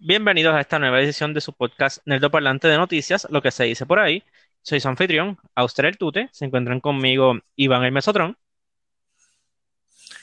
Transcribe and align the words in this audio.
Bienvenidos 0.00 0.54
a 0.54 0.60
esta 0.60 0.78
nueva 0.78 1.00
edición 1.00 1.34
de 1.34 1.40
su 1.40 1.52
podcast 1.52 1.98
Nerdo 2.06 2.30
Parlante 2.30 2.68
de 2.68 2.76
Noticias, 2.76 3.26
lo 3.30 3.42
que 3.42 3.50
se 3.50 3.64
dice 3.64 3.84
por 3.84 3.98
ahí. 3.98 4.22
Soy 4.62 4.78
su 4.78 4.88
anfitrión, 4.88 5.36
Auster 5.56 5.86
el 5.86 5.98
Tute. 5.98 6.28
Se 6.30 6.44
encuentran 6.44 6.78
conmigo 6.78 7.34
Iván 7.56 7.82
el 7.82 7.90
Mesotrón. 7.90 8.36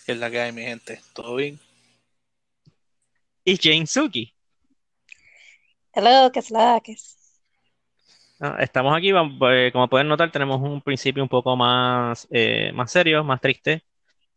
¿Qué 0.05 0.13
es 0.13 0.17
la 0.17 0.31
que 0.31 0.39
hay, 0.39 0.53
mi 0.53 0.61
gente? 0.61 1.01
¿Todo 1.13 1.35
bien? 1.35 1.59
Y 3.43 3.57
Jane 3.57 3.85
Suki. 3.85 4.33
Hello, 5.93 6.31
¿qué 6.31 6.39
es 6.39 6.51
la 6.51 6.79
que 6.81 6.93
es? 6.93 7.17
Ah, 8.39 8.55
Estamos 8.59 8.95
aquí, 8.95 9.09
eh, 9.09 9.69
como 9.73 9.89
pueden 9.89 10.07
notar, 10.07 10.31
tenemos 10.31 10.61
un 10.61 10.81
principio 10.81 11.21
un 11.21 11.29
poco 11.29 11.53
más, 11.57 12.27
eh, 12.31 12.71
más 12.73 12.89
serio, 12.91 13.25
más 13.25 13.41
triste. 13.41 13.83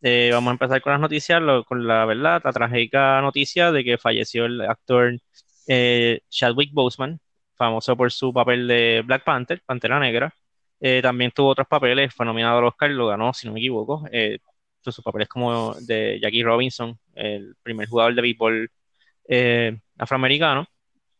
Eh, 0.02 0.30
vamos 0.32 0.50
a 0.50 0.52
empezar 0.52 0.80
con 0.80 0.92
las 0.92 1.00
noticias, 1.00 1.42
lo- 1.42 1.64
con 1.64 1.86
la 1.86 2.04
verdad, 2.04 2.40
la 2.44 2.52
trágica 2.52 3.20
noticia 3.20 3.72
de 3.72 3.82
que 3.84 3.98
falleció 3.98 4.46
el 4.46 4.60
actor 4.62 5.18
eh, 5.66 6.20
Chadwick 6.30 6.72
Boseman, 6.72 7.20
famoso 7.56 7.96
por 7.96 8.10
su 8.12 8.32
papel 8.32 8.68
de 8.68 9.02
Black 9.04 9.24
Panther, 9.24 9.60
Pantera 9.66 9.98
Negra. 9.98 10.32
Eh, 10.80 11.00
también 11.02 11.32
tuvo 11.32 11.48
otros 11.50 11.66
papeles, 11.68 12.14
fue 12.14 12.24
nominado 12.24 12.58
al 12.58 12.64
Oscar, 12.66 12.90
lo 12.90 13.08
ganó, 13.08 13.34
si 13.34 13.46
no 13.46 13.52
me 13.52 13.60
equivoco. 13.60 14.04
Eh, 14.12 14.38
sus 14.80 14.94
sus 14.94 15.04
papeles 15.04 15.28
como 15.28 15.74
de 15.74 16.18
Jackie 16.22 16.42
Robinson, 16.44 16.96
el 17.14 17.54
primer 17.62 17.88
jugador 17.88 18.14
de 18.14 18.22
béisbol 18.22 18.70
eh, 19.28 19.76
afroamericano. 19.98 20.66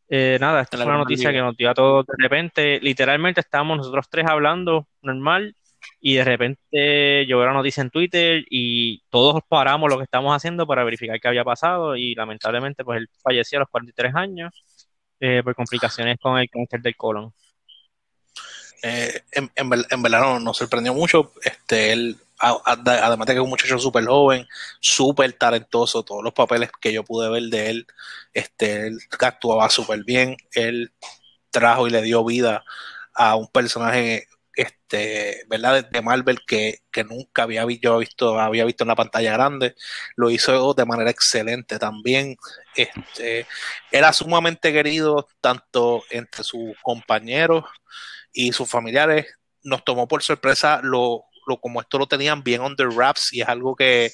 Eh, 0.08 0.38
nada, 0.40 0.62
esta 0.62 0.76
fue 0.78 0.86
una 0.86 0.98
noticia 0.98 1.32
que 1.32 1.40
nos 1.40 1.56
dio 1.56 1.68
a 1.70 1.74
todos 1.74 2.06
de 2.06 2.14
repente. 2.18 2.80
Literalmente 2.80 3.40
estábamos 3.40 3.78
nosotros 3.78 4.08
tres 4.08 4.26
hablando 4.26 4.86
normal 5.02 5.54
y 6.00 6.16
de 6.16 6.24
repente 6.24 7.26
llegó 7.26 7.44
la 7.44 7.52
noticia 7.52 7.82
en 7.82 7.90
Twitter 7.90 8.44
y 8.50 9.02
todos 9.10 9.42
paramos 9.48 9.90
lo 9.90 9.98
que 9.98 10.04
estamos 10.04 10.34
haciendo 10.36 10.66
para 10.66 10.84
verificar 10.84 11.20
qué 11.20 11.28
había 11.28 11.44
pasado 11.44 11.96
y 11.96 12.14
lamentablemente 12.14 12.84
pues 12.84 12.98
él 13.00 13.08
falleció 13.22 13.58
a 13.58 13.60
los 13.60 13.68
43 13.70 14.14
años 14.16 14.52
eh, 15.20 15.42
por 15.44 15.54
complicaciones 15.54 16.18
con 16.20 16.38
el 16.38 16.50
cáncer 16.50 16.80
del 16.82 16.96
colon. 16.96 17.32
Eh, 18.82 19.22
en, 19.32 19.50
en 19.56 19.70
ver- 19.70 19.86
en 19.90 20.02
verdad 20.02 20.20
no- 20.20 20.40
nos 20.40 20.56
sorprendió 20.58 20.94
mucho. 20.94 21.32
Este, 21.42 21.92
él, 21.92 22.18
además 22.38 23.26
de 23.26 23.34
que 23.34 23.38
es 23.40 23.44
un 23.44 23.50
muchacho 23.50 23.78
súper 23.78 24.06
joven, 24.06 24.46
súper 24.80 25.32
talentoso, 25.34 26.04
todos 26.04 26.22
los 26.24 26.32
papeles 26.34 26.70
que 26.80 26.92
yo 26.92 27.04
pude 27.04 27.28
ver 27.30 27.44
de 27.44 27.70
él, 27.70 27.86
este, 28.34 28.88
él 28.88 28.98
actuaba 29.20 29.68
súper 29.70 30.04
bien. 30.04 30.36
Él 30.52 30.92
trajo 31.50 31.88
y 31.88 31.90
le 31.90 32.02
dio 32.02 32.24
vida 32.24 32.64
a 33.14 33.36
un 33.36 33.48
personaje, 33.48 34.28
este, 34.58 35.44
¿verdad? 35.48 35.88
De, 35.88 36.02
Marvel 36.02 36.40
que, 36.44 36.80
que 36.90 37.04
nunca 37.04 37.44
había 37.44 37.64
yo 37.80 37.98
visto, 37.98 38.40
había 38.40 38.64
visto 38.64 38.82
en 38.82 38.88
la 38.88 38.96
pantalla 38.96 39.32
grande. 39.32 39.76
Lo 40.16 40.30
hizo 40.30 40.74
de 40.74 40.84
manera 40.84 41.10
excelente 41.10 41.78
también. 41.78 42.36
Este, 42.74 43.46
era 43.92 44.12
sumamente 44.12 44.72
querido 44.72 45.28
tanto 45.40 46.02
entre 46.10 46.42
sus 46.42 46.76
compañeros 46.82 47.66
y 48.32 48.50
sus 48.50 48.68
familiares 48.68 49.26
nos 49.62 49.84
tomó 49.84 50.08
por 50.08 50.24
sorpresa 50.24 50.80
lo, 50.82 51.26
lo 51.46 51.60
como 51.60 51.80
esto 51.80 51.98
lo 51.98 52.08
tenían 52.08 52.42
bien 52.42 52.60
under 52.60 52.88
wraps 52.88 53.32
y 53.32 53.42
es 53.42 53.48
algo 53.48 53.76
que, 53.76 54.10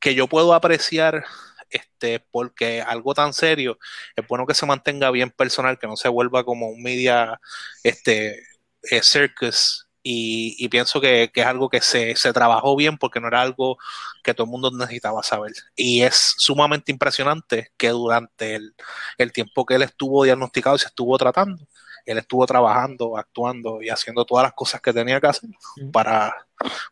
que 0.00 0.14
yo 0.14 0.28
puedo 0.28 0.54
apreciar 0.54 1.24
este 1.68 2.20
porque 2.30 2.80
algo 2.80 3.12
tan 3.12 3.34
serio 3.34 3.78
es 4.16 4.26
bueno 4.26 4.46
que 4.46 4.54
se 4.54 4.64
mantenga 4.64 5.10
bien 5.10 5.30
personal 5.30 5.78
que 5.78 5.86
no 5.86 5.96
se 5.96 6.08
vuelva 6.08 6.44
como 6.44 6.68
un 6.68 6.82
media 6.82 7.38
este 7.82 8.42
eh, 8.82 9.00
circus 9.02 9.86
y, 10.02 10.56
y 10.58 10.68
pienso 10.68 11.00
que, 11.00 11.30
que 11.32 11.40
es 11.40 11.46
algo 11.46 11.68
que 11.68 11.80
se, 11.80 12.14
se 12.16 12.32
trabajó 12.32 12.76
bien 12.76 12.98
porque 12.98 13.20
no 13.20 13.28
era 13.28 13.42
algo 13.42 13.76
que 14.22 14.34
todo 14.34 14.44
el 14.44 14.50
mundo 14.50 14.70
necesitaba 14.70 15.22
saber. 15.22 15.52
Y 15.76 16.02
es 16.02 16.34
sumamente 16.38 16.92
impresionante 16.92 17.72
que 17.76 17.90
durante 17.90 18.54
el, 18.54 18.74
el 19.18 19.32
tiempo 19.32 19.66
que 19.66 19.74
él 19.74 19.82
estuvo 19.82 20.24
diagnosticado 20.24 20.76
y 20.76 20.78
se 20.78 20.88
estuvo 20.88 21.16
tratando 21.18 21.66
él 22.08 22.18
estuvo 22.18 22.46
trabajando, 22.46 23.18
actuando 23.18 23.82
y 23.82 23.90
haciendo 23.90 24.24
todas 24.24 24.44
las 24.44 24.54
cosas 24.54 24.80
que 24.80 24.94
tenía 24.94 25.20
que 25.20 25.26
hacer 25.26 25.50
para, 25.92 26.34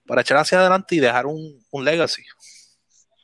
para 0.06 0.20
echar 0.20 0.36
hacia 0.36 0.60
adelante 0.60 0.94
y 0.94 1.00
dejar 1.00 1.24
un, 1.24 1.64
un 1.70 1.84
legacy. 1.84 2.22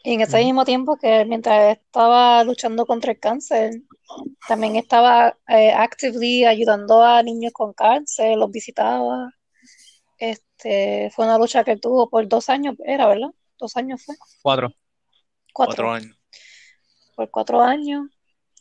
Y 0.02 0.14
en 0.14 0.22
ese 0.22 0.38
mismo 0.38 0.64
tiempo 0.64 0.96
que 0.96 1.24
mientras 1.26 1.76
estaba 1.76 2.42
luchando 2.44 2.86
contra 2.86 3.12
el 3.12 3.20
cáncer, 3.20 3.82
también 4.48 4.76
estaba 4.76 5.36
eh, 5.48 5.72
actively 5.72 6.44
ayudando 6.44 7.02
a 7.02 7.22
niños 7.22 7.52
con 7.52 7.72
cáncer, 7.72 8.36
los 8.38 8.50
visitaba. 8.50 9.30
Este, 10.18 11.10
fue 11.14 11.26
una 11.26 11.38
lucha 11.38 11.64
que 11.64 11.76
tuvo 11.78 12.08
por 12.10 12.28
dos 12.28 12.48
años, 12.50 12.76
era, 12.86 13.08
¿verdad? 13.08 13.30
Dos 13.58 13.76
años 13.76 14.02
fue, 14.04 14.16
Cuatro. 14.42 14.72
cuatro, 15.52 15.76
Cuatro 15.76 15.92
años. 15.92 16.16
por 17.14 17.30
cuatro 17.30 17.62
años, 17.62 18.08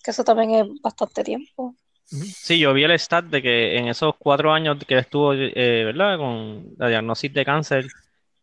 que 0.04 0.12
eso 0.12 0.24
también 0.24 0.52
es 0.52 0.82
bastante 0.82 1.24
tiempo. 1.24 1.76
Sí, 2.06 2.60
yo 2.60 2.74
vi 2.74 2.84
el 2.84 2.92
stat 3.00 3.26
de 3.26 3.42
que 3.42 3.78
en 3.78 3.88
esos 3.88 4.16
cuatro 4.18 4.52
años 4.52 4.78
que 4.86 4.98
estuvo, 4.98 5.34
eh, 5.34 5.84
¿verdad? 5.86 6.18
Con 6.18 6.74
la 6.78 6.90
diagnosis 6.90 7.34
de 7.34 7.46
cáncer, 7.46 7.86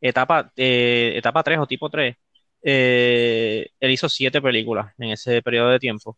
etapa, 0.00 0.52
eh, 0.56 1.12
etapa 1.16 1.42
3 1.42 1.58
o 1.58 1.66
tipo 1.66 1.90
3, 1.90 2.16
eh, 2.62 3.69
él 3.78 3.90
hizo 3.90 4.08
siete 4.08 4.40
películas 4.40 4.94
en 4.98 5.10
ese 5.10 5.42
periodo 5.42 5.70
de 5.70 5.78
tiempo. 5.78 6.16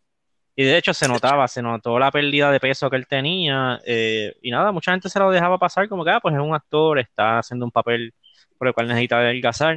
Y 0.60 0.64
de 0.64 0.76
hecho 0.76 0.92
se 0.92 1.08
notaba, 1.08 1.48
se 1.48 1.62
notó 1.62 1.98
la 1.98 2.10
pérdida 2.10 2.52
de 2.52 2.60
peso 2.60 2.90
que 2.90 2.96
él 2.96 3.06
tenía. 3.06 3.80
eh, 3.86 4.34
y 4.42 4.50
nada, 4.50 4.72
mucha 4.72 4.92
gente 4.92 5.08
se 5.08 5.18
lo 5.18 5.30
dejaba 5.30 5.56
pasar 5.58 5.88
como 5.88 6.04
que, 6.04 6.10
ah, 6.10 6.20
pues 6.20 6.34
es 6.34 6.40
un 6.42 6.54
actor, 6.54 6.98
está 6.98 7.38
haciendo 7.38 7.64
un 7.64 7.70
papel 7.72 8.12
por 8.58 8.68
el 8.68 8.74
cual 8.74 8.88
necesita 8.88 9.18
adelgazar. 9.20 9.76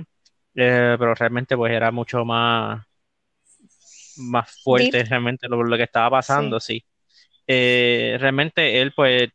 eh, 0.55 0.95
pero 0.99 1.15
realmente 1.15 1.55
pues 1.55 1.71
era 1.71 1.89
mucho 1.91 2.25
más, 2.25 2.85
más 4.17 4.51
fuerte 4.63 4.97
Deep, 4.97 5.07
realmente 5.09 5.47
lo, 5.47 5.63
lo 5.63 5.77
que 5.77 5.83
estaba 5.83 6.09
pasando, 6.11 6.59
sí. 6.59 6.79
sí. 6.79 6.85
Eh, 7.47 8.17
realmente 8.19 8.81
él 8.81 8.93
pues, 8.95 9.29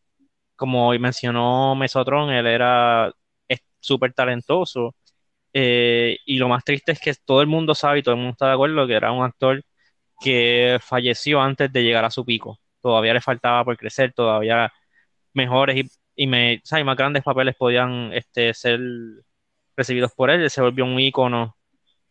como 0.57 0.93
mencionó 0.99 1.75
Mesotron, 1.77 2.31
él 2.31 2.47
era 2.47 3.13
es 3.49 3.61
súper 3.81 4.13
talentoso. 4.15 4.95
y 5.53 6.39
lo 6.39 6.49
más 6.49 6.65
triste 6.65 6.93
es 6.93 7.01
que 7.01 7.15
todo 7.25 7.41
el 7.43 7.47
mundo 7.49 7.75
sabe 7.75 8.01
y 8.01 8.03
todo 8.03 8.15
el 8.15 8.19
mundo 8.21 8.33
está 8.33 8.49
de 8.49 8.55
acuerdo 8.55 8.87
que 8.87 8.95
era 8.95 9.13
un 9.13 9.25
actor 9.25 9.63
que 10.21 10.79
falleció 10.83 11.41
antes 11.41 11.73
de 11.73 11.83
llegar 11.83 12.05
a 12.05 12.11
su 12.11 12.25
pico. 12.25 12.59
Todavía 12.83 13.15
le 13.15 13.21
faltaba 13.21 13.65
por 13.65 13.77
crecer, 13.77 14.13
todavía 14.13 14.73
mejores 15.35 15.77
y, 15.77 15.91
y, 16.17 16.27
me, 16.27 16.61
¿sabes? 16.65 16.85
más 16.85 16.97
grandes 16.97 17.23
papeles 17.25 17.57
podían 17.57 18.13
este, 18.13 18.55
ser 18.55 18.81
recibidos 19.77 20.13
por. 20.15 20.31
Él 20.31 20.51
se 20.51 20.61
volvió 20.61 20.85
un 20.85 20.99
ícono, 21.01 21.57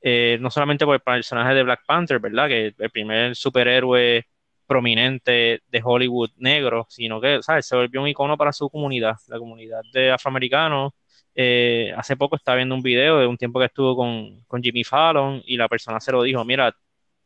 eh, 0.01 0.37
no 0.41 0.49
solamente 0.51 0.85
por 0.85 0.95
el 0.95 1.01
personaje 1.01 1.53
de 1.53 1.63
Black 1.63 1.81
Panther, 1.85 2.19
¿verdad? 2.19 2.47
Que 2.47 2.73
el 2.77 2.89
primer 2.91 3.35
superhéroe 3.35 4.25
prominente 4.65 5.61
de 5.67 5.81
Hollywood 5.83 6.31
negro, 6.37 6.85
sino 6.89 7.21
que, 7.21 7.41
¿sabes? 7.43 7.67
Se 7.67 7.75
volvió 7.75 8.01
un 8.01 8.07
icono 8.09 8.37
para 8.37 8.53
su 8.53 8.69
comunidad, 8.69 9.15
la 9.27 9.39
comunidad 9.39 9.81
de 9.93 10.11
afroamericanos. 10.11 10.93
Eh, 11.35 11.93
hace 11.95 12.17
poco 12.17 12.35
estaba 12.35 12.57
viendo 12.57 12.75
un 12.75 12.81
video 12.81 13.19
de 13.19 13.27
un 13.27 13.37
tiempo 13.37 13.59
que 13.59 13.67
estuvo 13.67 13.95
con, 13.95 14.43
con 14.47 14.61
Jimmy 14.63 14.83
Fallon 14.83 15.41
y 15.45 15.55
la 15.57 15.67
persona 15.69 15.99
se 15.99 16.11
lo 16.11 16.23
dijo, 16.23 16.43
mira, 16.43 16.75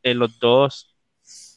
eh, 0.03 0.13
los 0.13 0.39
dos 0.39 0.95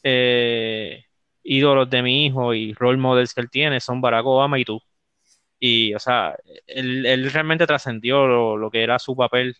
eh, 0.03 1.05
ídolos 1.43 1.89
de 1.89 2.01
mi 2.03 2.25
hijo 2.27 2.53
y 2.53 2.73
role 2.73 2.97
models 2.97 3.33
que 3.33 3.41
él 3.41 3.49
tiene 3.49 3.79
son 3.79 4.01
Barack 4.01 4.25
Obama 4.25 4.59
y 4.59 4.65
tú. 4.65 4.81
Y, 5.59 5.93
o 5.95 5.99
sea, 5.99 6.35
él, 6.67 7.05
él 7.05 7.31
realmente 7.31 7.67
trascendió 7.67 8.27
lo, 8.27 8.57
lo 8.57 8.71
que 8.71 8.83
era 8.83 8.99
su 8.99 9.15
papel 9.15 9.57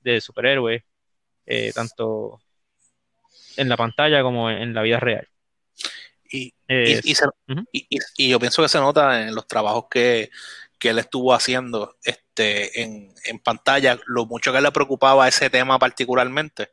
de 0.00 0.20
superhéroe, 0.20 0.84
eh, 1.46 1.72
tanto 1.74 2.40
en 3.56 3.68
la 3.68 3.76
pantalla 3.76 4.22
como 4.22 4.50
en, 4.50 4.58
en 4.58 4.74
la 4.74 4.82
vida 4.82 5.00
real. 5.00 5.28
Y, 6.30 6.54
y, 6.82 6.92
Es, 6.94 7.06
y, 7.10 7.14
se- 7.14 7.26
ujú, 7.48 7.64
y- 7.72 7.86
y- 7.90 7.98
y 8.16 8.28
yo 8.30 8.38
pienso 8.40 8.62
que 8.62 8.68
se 8.68 8.78
nota 8.78 9.22
en 9.28 9.34
los 9.34 9.46
trabajos 9.46 9.86
que, 9.90 10.30
que 10.78 10.90
él 10.90 10.98
estuvo 10.98 11.32
haciendo 11.34 11.96
este, 12.02 12.82
en, 12.82 13.14
en 13.24 13.38
pantalla, 13.38 13.98
lo 14.06 14.26
mucho 14.26 14.52
que 14.52 14.60
le 14.60 14.72
preocupaba 14.72 15.28
ese 15.28 15.50
tema 15.50 15.78
particularmente, 15.78 16.70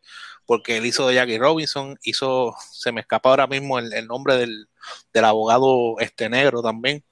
porque 0.51 0.75
él 0.75 0.85
hizo 0.85 1.07
de 1.07 1.15
Jackie 1.15 1.37
Robinson, 1.37 1.97
hizo, 2.03 2.53
se 2.73 2.91
me 2.91 2.99
escapa 2.99 3.29
ahora 3.29 3.47
mismo 3.47 3.79
el, 3.79 4.05
nombre 4.05 4.35
del, 4.35 4.67
del 5.13 5.23
abogado 5.23 5.97
este 5.99 6.27
negro 6.27 6.61
también, 6.61 7.05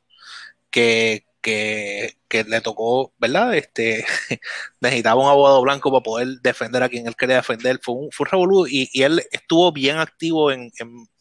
que, 0.69 1.25
que, 1.41 2.17
le 2.29 2.59
tocó, 2.59 3.13
¿verdad? 3.17 3.55
Este, 3.55 4.05
necesitaba 4.81 5.23
un 5.23 5.29
abogado 5.29 5.61
blanco 5.61 5.89
para 5.89 6.03
poder 6.03 6.27
defender 6.41 6.83
a 6.83 6.89
quien 6.89 7.07
él 7.07 7.15
quería 7.15 7.37
defender. 7.37 7.79
Fue 7.81 7.95
un, 7.95 8.09
fue 8.11 8.27
un 8.37 8.67
y, 8.69 8.89
él 9.01 9.23
estuvo 9.31 9.71
bien 9.71 9.99
activo 9.99 10.51
en, 10.51 10.69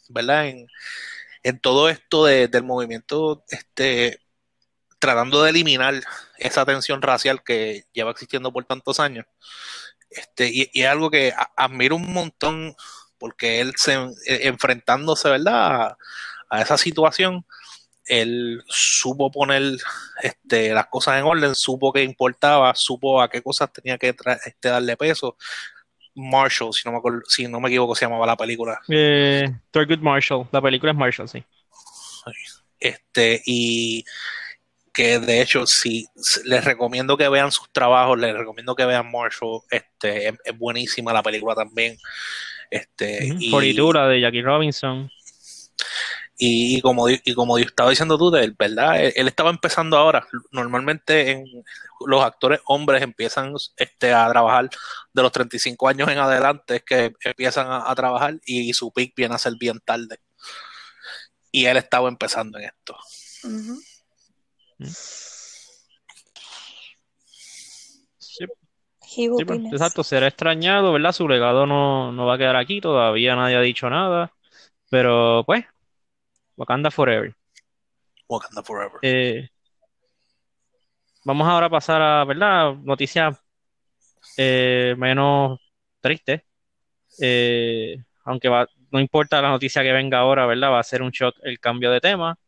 ¿verdad? 0.08 0.48
En, 0.48 0.66
en 1.44 1.60
todo 1.60 1.88
esto 1.88 2.24
de- 2.24 2.48
del 2.48 2.64
movimiento, 2.64 3.44
este, 3.48 4.18
tratando 4.98 5.44
de 5.44 5.50
eliminar 5.50 6.02
esa 6.36 6.66
tensión 6.66 7.00
racial 7.00 7.44
que 7.44 7.84
lleva 7.92 8.10
existiendo 8.10 8.52
por 8.52 8.64
tantos 8.64 8.98
años. 8.98 9.24
Este, 10.10 10.48
y, 10.48 10.70
y 10.72 10.82
es 10.82 10.88
algo 10.88 11.10
que 11.10 11.32
a- 11.36 11.50
admiro 11.56 11.96
un 11.96 12.12
montón 12.12 12.74
porque 13.18 13.60
él 13.60 13.72
se 13.76 13.94
eh, 13.94 14.40
enfrentándose, 14.44 15.28
¿verdad? 15.28 15.82
A, 15.82 15.98
a 16.50 16.62
esa 16.62 16.78
situación, 16.78 17.44
él 18.06 18.62
supo 18.68 19.30
poner 19.30 19.76
este, 20.22 20.72
las 20.72 20.86
cosas 20.86 21.18
en 21.18 21.24
orden, 21.24 21.54
supo 21.54 21.92
qué 21.92 22.02
importaba, 22.04 22.72
supo 22.74 23.20
a 23.20 23.28
qué 23.28 23.42
cosas 23.42 23.72
tenía 23.72 23.98
que 23.98 24.14
este, 24.46 24.68
darle 24.68 24.96
peso. 24.96 25.36
Marshall, 26.14 26.72
si 26.72 26.82
no 26.84 26.92
me, 26.92 26.98
acuerdo- 26.98 27.22
si 27.28 27.46
no 27.46 27.60
me 27.60 27.68
equivoco, 27.68 27.94
se 27.94 28.04
llamaba 28.06 28.26
la 28.26 28.36
película. 28.36 28.80
Eh, 28.88 29.48
Thurgood 29.70 29.98
Marshall. 30.00 30.48
La 30.50 30.62
película 30.62 30.92
es 30.92 30.98
Marshall, 30.98 31.28
sí. 31.28 31.44
Este, 32.80 33.42
y 33.44 34.04
que 34.98 35.20
de 35.20 35.40
hecho, 35.40 35.64
si 35.64 36.06
si- 36.16 36.42
les 36.42 36.64
recomiendo 36.64 37.16
que 37.16 37.28
vean 37.28 37.52
sus 37.52 37.70
trabajos, 37.70 38.18
les 38.18 38.36
recomiendo 38.36 38.74
que 38.74 38.84
vean 38.84 39.08
Marshall, 39.12 39.60
este, 39.70 40.28
es, 40.28 40.34
es 40.44 40.58
buenísima 40.58 41.12
la 41.12 41.22
película 41.22 41.54
también. 41.54 41.96
Este, 42.68 43.30
Ujú. 43.30 43.36
y, 43.38 43.50
42, 43.52 43.94
la 43.94 44.08
de 44.08 44.20
Jackie 44.20 44.42
Robinson. 44.42 45.08
y, 46.36 46.78
y 46.78 46.80
como, 46.80 47.08
y 47.08 47.32
como 47.34 47.58
estaba 47.58 47.90
diciendo 47.90 48.18
tú, 48.18 48.32
de 48.32 48.42
él, 48.42 48.56
¿verdad? 48.58 49.00
Él, 49.00 49.12
él 49.14 49.28
estaba 49.28 49.50
empezando 49.50 49.96
ahora. 49.96 50.26
Normalmente 50.50 51.30
en, 51.30 51.44
los 52.04 52.24
actores 52.24 52.58
hombres 52.66 53.00
empiezan 53.00 53.54
este, 53.76 54.12
a 54.12 54.28
trabajar 54.28 54.68
de 55.12 55.22
los 55.22 55.30
35 55.30 55.88
años 55.88 56.08
en 56.08 56.18
adelante, 56.18 56.76
es 56.76 56.82
que 56.82 57.12
empiezan 57.22 57.68
a, 57.68 57.88
a 57.88 57.94
trabajar 57.94 58.34
y, 58.44 58.72
su 58.72 58.92
pick 58.92 59.14
viene 59.14 59.36
a 59.36 59.38
ser 59.38 59.52
bien 59.60 59.78
tarde. 59.84 60.18
Y 61.52 61.66
él 61.66 61.76
estaba 61.76 62.08
empezando 62.08 62.58
en 62.58 62.64
esto. 62.64 62.96
Sí, 64.80 64.86
sí, 68.18 68.46
be 68.46 69.44
pues, 69.44 69.60
exacto, 69.72 70.04
será 70.04 70.28
extrañado, 70.28 70.92
¿verdad? 70.92 71.12
Su 71.12 71.28
legado 71.28 71.66
no, 71.66 72.12
no 72.12 72.26
va 72.26 72.34
a 72.34 72.38
quedar 72.38 72.56
aquí, 72.56 72.80
todavía 72.80 73.34
nadie 73.34 73.56
ha 73.56 73.60
dicho 73.60 73.90
nada. 73.90 74.32
Pero 74.90 75.42
pues, 75.44 75.64
Wakanda 76.56 76.90
Forever. 76.90 77.34
Wakanda 78.28 78.62
Forever. 78.62 78.98
Eh, 79.02 79.48
vamos 81.24 81.48
ahora 81.48 81.66
a 81.66 81.70
pasar 81.70 82.00
a, 82.00 82.24
¿verdad? 82.24 82.74
Noticias 82.74 83.36
eh, 84.36 84.94
menos 84.96 85.60
tristes. 86.00 86.42
Eh, 87.20 87.96
aunque 88.24 88.48
va, 88.48 88.68
no 88.90 89.00
importa 89.00 89.42
la 89.42 89.50
noticia 89.50 89.82
que 89.82 89.92
venga 89.92 90.18
ahora, 90.18 90.46
¿verdad? 90.46 90.70
Va 90.70 90.80
a 90.80 90.84
ser 90.84 91.02
un 91.02 91.10
shock 91.10 91.36
el 91.42 91.58
cambio 91.58 91.90
de 91.90 92.00
tema. 92.00 92.38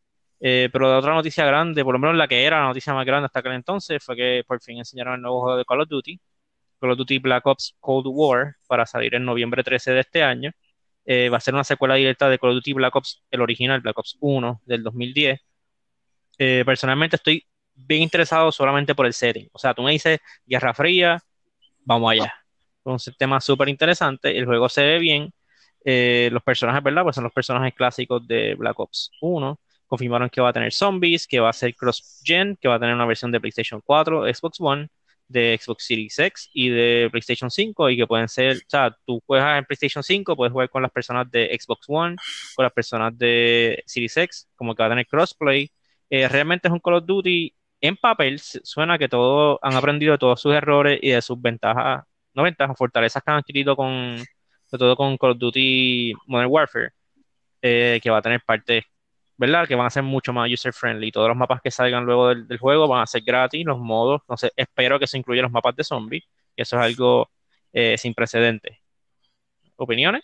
Eh, 0.43 0.69
pero 0.73 0.89
la 0.89 0.97
otra 0.97 1.13
noticia 1.13 1.45
grande, 1.45 1.83
por 1.83 1.93
lo 1.93 1.99
menos 1.99 2.15
la 2.15 2.27
que 2.27 2.43
era 2.45 2.59
la 2.61 2.67
noticia 2.67 2.93
más 2.93 3.05
grande 3.05 3.27
hasta 3.27 3.39
aquel 3.39 3.53
entonces, 3.53 4.03
fue 4.03 4.15
que 4.15 4.43
por 4.47 4.59
fin 4.61 4.79
enseñaron 4.79 5.15
el 5.15 5.21
nuevo 5.21 5.41
juego 5.41 5.57
de 5.57 5.65
Call 5.65 5.81
of 5.81 5.87
Duty, 5.89 6.19
Call 6.79 6.91
of 6.91 6.97
Duty 6.97 7.19
Black 7.19 7.45
Ops 7.45 7.75
Cold 7.79 8.07
War, 8.09 8.55
para 8.67 8.85
salir 8.87 9.13
en 9.15 9.23
noviembre 9.25 9.63
13 9.63 9.91
de 9.91 9.99
este 10.01 10.23
año. 10.23 10.51
Eh, 11.05 11.29
va 11.29 11.37
a 11.37 11.39
ser 11.41 11.53
una 11.53 11.63
secuela 11.63 11.95
directa 11.95 12.29
de 12.29 12.39
Call 12.39 12.51
of 12.51 12.55
Duty 12.55 12.73
Black 12.73 12.95
Ops, 12.95 13.23
el 13.31 13.41
original, 13.41 13.81
Black 13.81 13.97
Ops 13.99 14.17
1 14.19 14.61
del 14.65 14.83
2010. 14.83 15.39
Eh, 16.39 16.63
personalmente 16.65 17.17
estoy 17.17 17.45
bien 17.75 18.01
interesado 18.03 18.51
solamente 18.51 18.95
por 18.95 19.05
el 19.05 19.13
setting. 19.13 19.47
O 19.53 19.59
sea, 19.59 19.73
tú 19.73 19.83
me 19.83 19.91
dices 19.91 20.19
Guerra 20.45 20.73
Fría, 20.73 21.19
vamos 21.85 22.11
allá. 22.11 22.33
Entonces, 22.79 23.15
tema 23.17 23.41
súper 23.41 23.69
interesante. 23.69 24.37
El 24.37 24.45
juego 24.45 24.69
se 24.69 24.83
ve 24.83 24.99
bien. 24.99 25.33
Los 26.31 26.43
personajes, 26.43 26.83
¿verdad? 26.83 27.03
Pues 27.03 27.15
son 27.15 27.23
los 27.25 27.33
personajes 27.33 27.73
clásicos 27.75 28.27
de 28.27 28.55
Black 28.55 28.79
Ops 28.79 29.11
1. 29.21 29.59
Confirmaron 29.91 30.29
que 30.29 30.39
va 30.39 30.49
a 30.49 30.53
tener 30.53 30.71
zombies, 30.71 31.27
que 31.27 31.41
va 31.41 31.49
a 31.49 31.53
ser 31.53 31.75
cross-gen, 31.75 32.55
que 32.55 32.69
va 32.69 32.75
a 32.75 32.79
tener 32.79 32.95
una 32.95 33.05
versión 33.05 33.29
de 33.29 33.41
PlayStation 33.41 33.81
4, 33.85 34.33
Xbox 34.33 34.57
One, 34.61 34.87
de 35.27 35.59
Xbox 35.61 35.85
Series 35.85 36.17
X 36.17 36.49
y 36.53 36.69
de 36.69 37.09
PlayStation 37.11 37.51
5 37.51 37.89
y 37.89 37.97
que 37.97 38.07
pueden 38.07 38.29
ser, 38.29 38.57
o 38.57 38.69
sea, 38.69 38.95
tú 39.05 39.21
juegas 39.25 39.59
en 39.59 39.65
PlayStation 39.65 40.01
5, 40.01 40.35
puedes 40.37 40.51
jugar 40.53 40.69
con 40.69 40.81
las 40.81 40.91
personas 40.91 41.29
de 41.29 41.57
Xbox 41.59 41.85
One, 41.89 42.15
con 42.55 42.63
las 42.63 42.73
personas 42.73 43.17
de 43.17 43.83
Series 43.85 44.15
X, 44.15 44.47
como 44.55 44.75
que 44.75 44.83
va 44.83 44.87
a 44.87 44.91
tener 44.91 45.07
crossplay. 45.07 45.69
Eh, 46.09 46.27
realmente 46.29 46.67
es 46.67 46.73
un 46.73 46.79
Call 46.79 46.95
of 46.95 47.05
Duty 47.05 47.53
en 47.81 47.97
papel, 47.97 48.39
suena 48.39 48.97
que 48.97 49.09
todos 49.09 49.59
han 49.61 49.73
aprendido 49.75 50.13
de 50.13 50.17
todos 50.19 50.39
sus 50.39 50.53
errores 50.53 50.99
y 51.01 51.09
de 51.11 51.21
sus 51.21 51.41
ventajas, 51.41 52.05
no 52.33 52.43
ventajas, 52.43 52.77
fortalezas 52.77 53.23
que 53.23 53.31
han 53.31 53.37
adquirido 53.37 53.75
con, 53.75 54.17
sobre 54.65 54.79
todo 54.79 54.95
con 54.95 55.17
Call 55.17 55.31
of 55.31 55.37
Duty 55.37 56.13
Modern 56.27 56.49
Warfare, 56.51 56.91
eh, 57.61 57.99
que 58.01 58.09
va 58.09 58.17
a 58.19 58.21
tener 58.21 58.41
partes, 58.45 58.83
¿verdad? 59.41 59.67
Que 59.67 59.75
van 59.75 59.87
a 59.87 59.91
ser 59.91 60.03
mucho 60.03 60.33
más 60.33 60.51
user 60.53 60.73
friendly. 60.73 61.11
Todos 61.11 61.29
los 61.29 61.37
mapas 61.37 61.61
que 61.63 61.71
salgan 61.71 62.05
luego 62.05 62.29
del, 62.29 62.59
juego 62.59 62.87
van 62.89 63.03
a 63.03 63.07
ser 63.07 63.23
gratis, 63.23 63.65
los 63.65 63.79
modos, 63.79 64.21
no 64.29 64.37
sé, 64.37 64.51
espero 64.57 64.99
que 64.99 65.07
se 65.07 65.19
incluyan 65.19 65.43
los 65.45 65.53
mapas 65.53 65.75
de 65.77 65.83
zombies, 65.85 66.25
que 66.55 66.63
eso 66.63 66.77
es 66.77 66.83
algo 66.83 67.31
eh, 67.73 67.97
sin 67.99 68.15
precedentes. 68.15 68.77
¿Opiniones? 69.77 70.23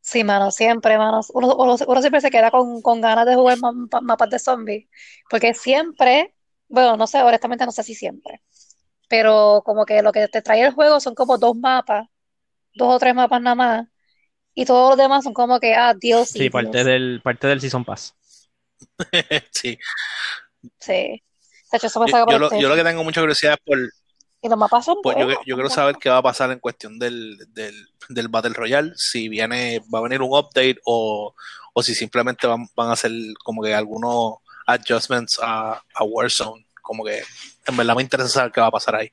Sí, 0.00 0.24
mano, 0.24 0.50
siempre, 0.50 0.96
mano. 0.98 1.20
Uno, 1.34 1.76
siempre 2.00 2.20
se 2.20 2.30
queda 2.30 2.50
con, 2.50 2.80
con 2.82 3.00
ganas 3.00 3.26
de 3.26 3.34
jugar 3.34 3.58
ma- 3.58 3.72
ma- 3.72 4.00
mapas 4.00 4.30
de 4.30 4.38
zombies. 4.38 4.88
Porque 5.28 5.52
siempre, 5.54 6.34
bueno, 6.68 6.96
no 6.96 7.06
sé, 7.06 7.22
honestamente 7.22 7.66
no 7.66 7.72
sé 7.72 7.82
si 7.82 7.94
siempre. 7.94 8.42
Pero 9.08 9.62
como 9.66 9.86
que 9.86 10.02
lo 10.02 10.12
que 10.12 10.28
te 10.28 10.42
trae 10.42 10.62
el 10.64 10.74
juego 10.74 11.00
son 11.00 11.14
como 11.14 11.38
dos 11.38 11.56
mapas, 11.56 12.08
dos 12.74 12.94
o 12.96 12.98
tres 13.00 13.14
mapas 13.14 13.42
nada 13.42 13.56
más. 13.56 13.88
Y 14.58 14.64
todos 14.64 14.90
los 14.90 14.98
demás 14.98 15.22
son 15.22 15.32
como 15.32 15.60
que, 15.60 15.72
ah, 15.76 15.94
DLC, 15.94 16.26
Sí, 16.26 16.50
parte 16.50 16.82
del, 16.82 17.20
parte 17.22 17.46
del 17.46 17.60
Season 17.60 17.84
Pass. 17.84 18.12
sí. 19.52 19.78
Sí. 20.80 20.92
De 20.92 21.76
hecho, 21.76 21.86
eso 21.86 22.00
me 22.00 22.10
Yo, 22.10 22.24
por 22.24 22.40
lo, 22.40 22.50
yo 22.50 22.56
techo. 22.56 22.68
lo 22.68 22.74
que 22.74 22.82
tengo 22.82 23.04
mucha 23.04 23.20
curiosidad 23.20 23.52
es 23.52 23.60
por, 23.64 23.78
Y 23.78 24.48
los 24.48 24.58
mapas 24.58 24.84
son 24.84 24.96
pues 25.00 25.16
yo, 25.16 25.28
quiero 25.44 25.70
saber 25.70 25.94
qué 26.00 26.10
va 26.10 26.16
a 26.16 26.22
pasar 26.22 26.50
en 26.50 26.58
cuestión 26.58 26.98
del, 26.98 27.38
del, 27.50 27.88
del 28.08 28.26
Battle 28.26 28.52
Royale, 28.52 28.94
si 28.96 29.28
viene, 29.28 29.80
va 29.94 30.00
a 30.00 30.02
venir 30.02 30.22
un 30.22 30.36
update 30.36 30.80
o, 30.84 31.36
o 31.72 31.82
si 31.84 31.94
simplemente 31.94 32.48
van, 32.48 32.66
van 32.74 32.88
a 32.88 32.94
hacer 32.94 33.12
como 33.44 33.62
que 33.62 33.72
algunos 33.72 34.38
adjustments 34.66 35.38
a, 35.40 35.80
a 35.94 36.02
Warzone. 36.02 36.66
Como 36.82 37.04
que 37.04 37.22
en 37.64 37.76
verdad 37.76 37.94
me 37.94 38.02
interesa 38.02 38.28
saber 38.28 38.50
qué 38.50 38.60
va 38.60 38.66
a 38.66 38.72
pasar 38.72 38.96
ahí. 38.96 39.12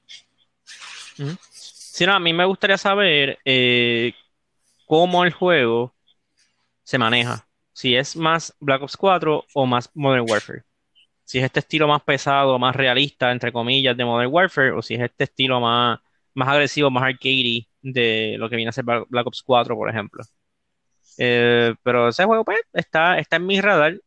Ujú. 1.20 1.38
Sí, 1.52 2.04
no, 2.08 2.14
a 2.14 2.20
mí 2.20 2.34
me 2.34 2.46
gustaría 2.46 2.80
saber 2.80 3.38
eh, 3.46 4.12
cómo 4.86 5.24
el 5.24 5.34
juego 5.34 5.96
se 6.84 6.98
maneja. 6.98 7.48
Si 7.74 7.96
es 7.96 8.16
más 8.16 8.56
Black 8.60 8.82
Ops 8.84 8.98
4 8.98 9.46
o 9.54 9.66
más 9.66 9.90
Modern 9.96 10.26
Warfare. 10.28 10.64
Si 11.26 11.40
es 11.40 11.46
este 11.46 11.62
estilo 11.62 11.88
más 11.88 12.04
pesado, 12.04 12.60
más 12.60 12.76
realista, 12.76 13.32
entre 13.32 13.52
comillas, 13.54 13.98
de 13.98 14.06
Modern 14.06 14.32
Warfare, 14.34 14.72
o 14.74 14.82
si 14.82 14.96
es 14.96 15.02
este 15.02 15.26
estilo 15.26 15.62
más, 15.62 16.00
más 16.36 16.50
agresivo, 16.50 16.92
más 16.92 17.04
arcadey 17.06 17.70
de 17.82 18.36
lo 18.40 18.50
que 18.50 18.56
viene 18.58 18.70
a 18.70 18.74
ser 18.74 18.86
Bla- 18.86 19.06
Black 19.10 19.28
Ops 19.28 19.44
4, 19.44 19.76
por 19.78 19.90
ejemplo. 19.90 20.24
Eh, 21.18 21.76
pero 21.84 22.10
ese 22.10 22.26
juego, 22.26 22.44
pues, 22.46 22.60
está, 22.74 23.20
está 23.20 23.38
en 23.38 23.46
mi 23.46 23.62
radar. 23.62 24.00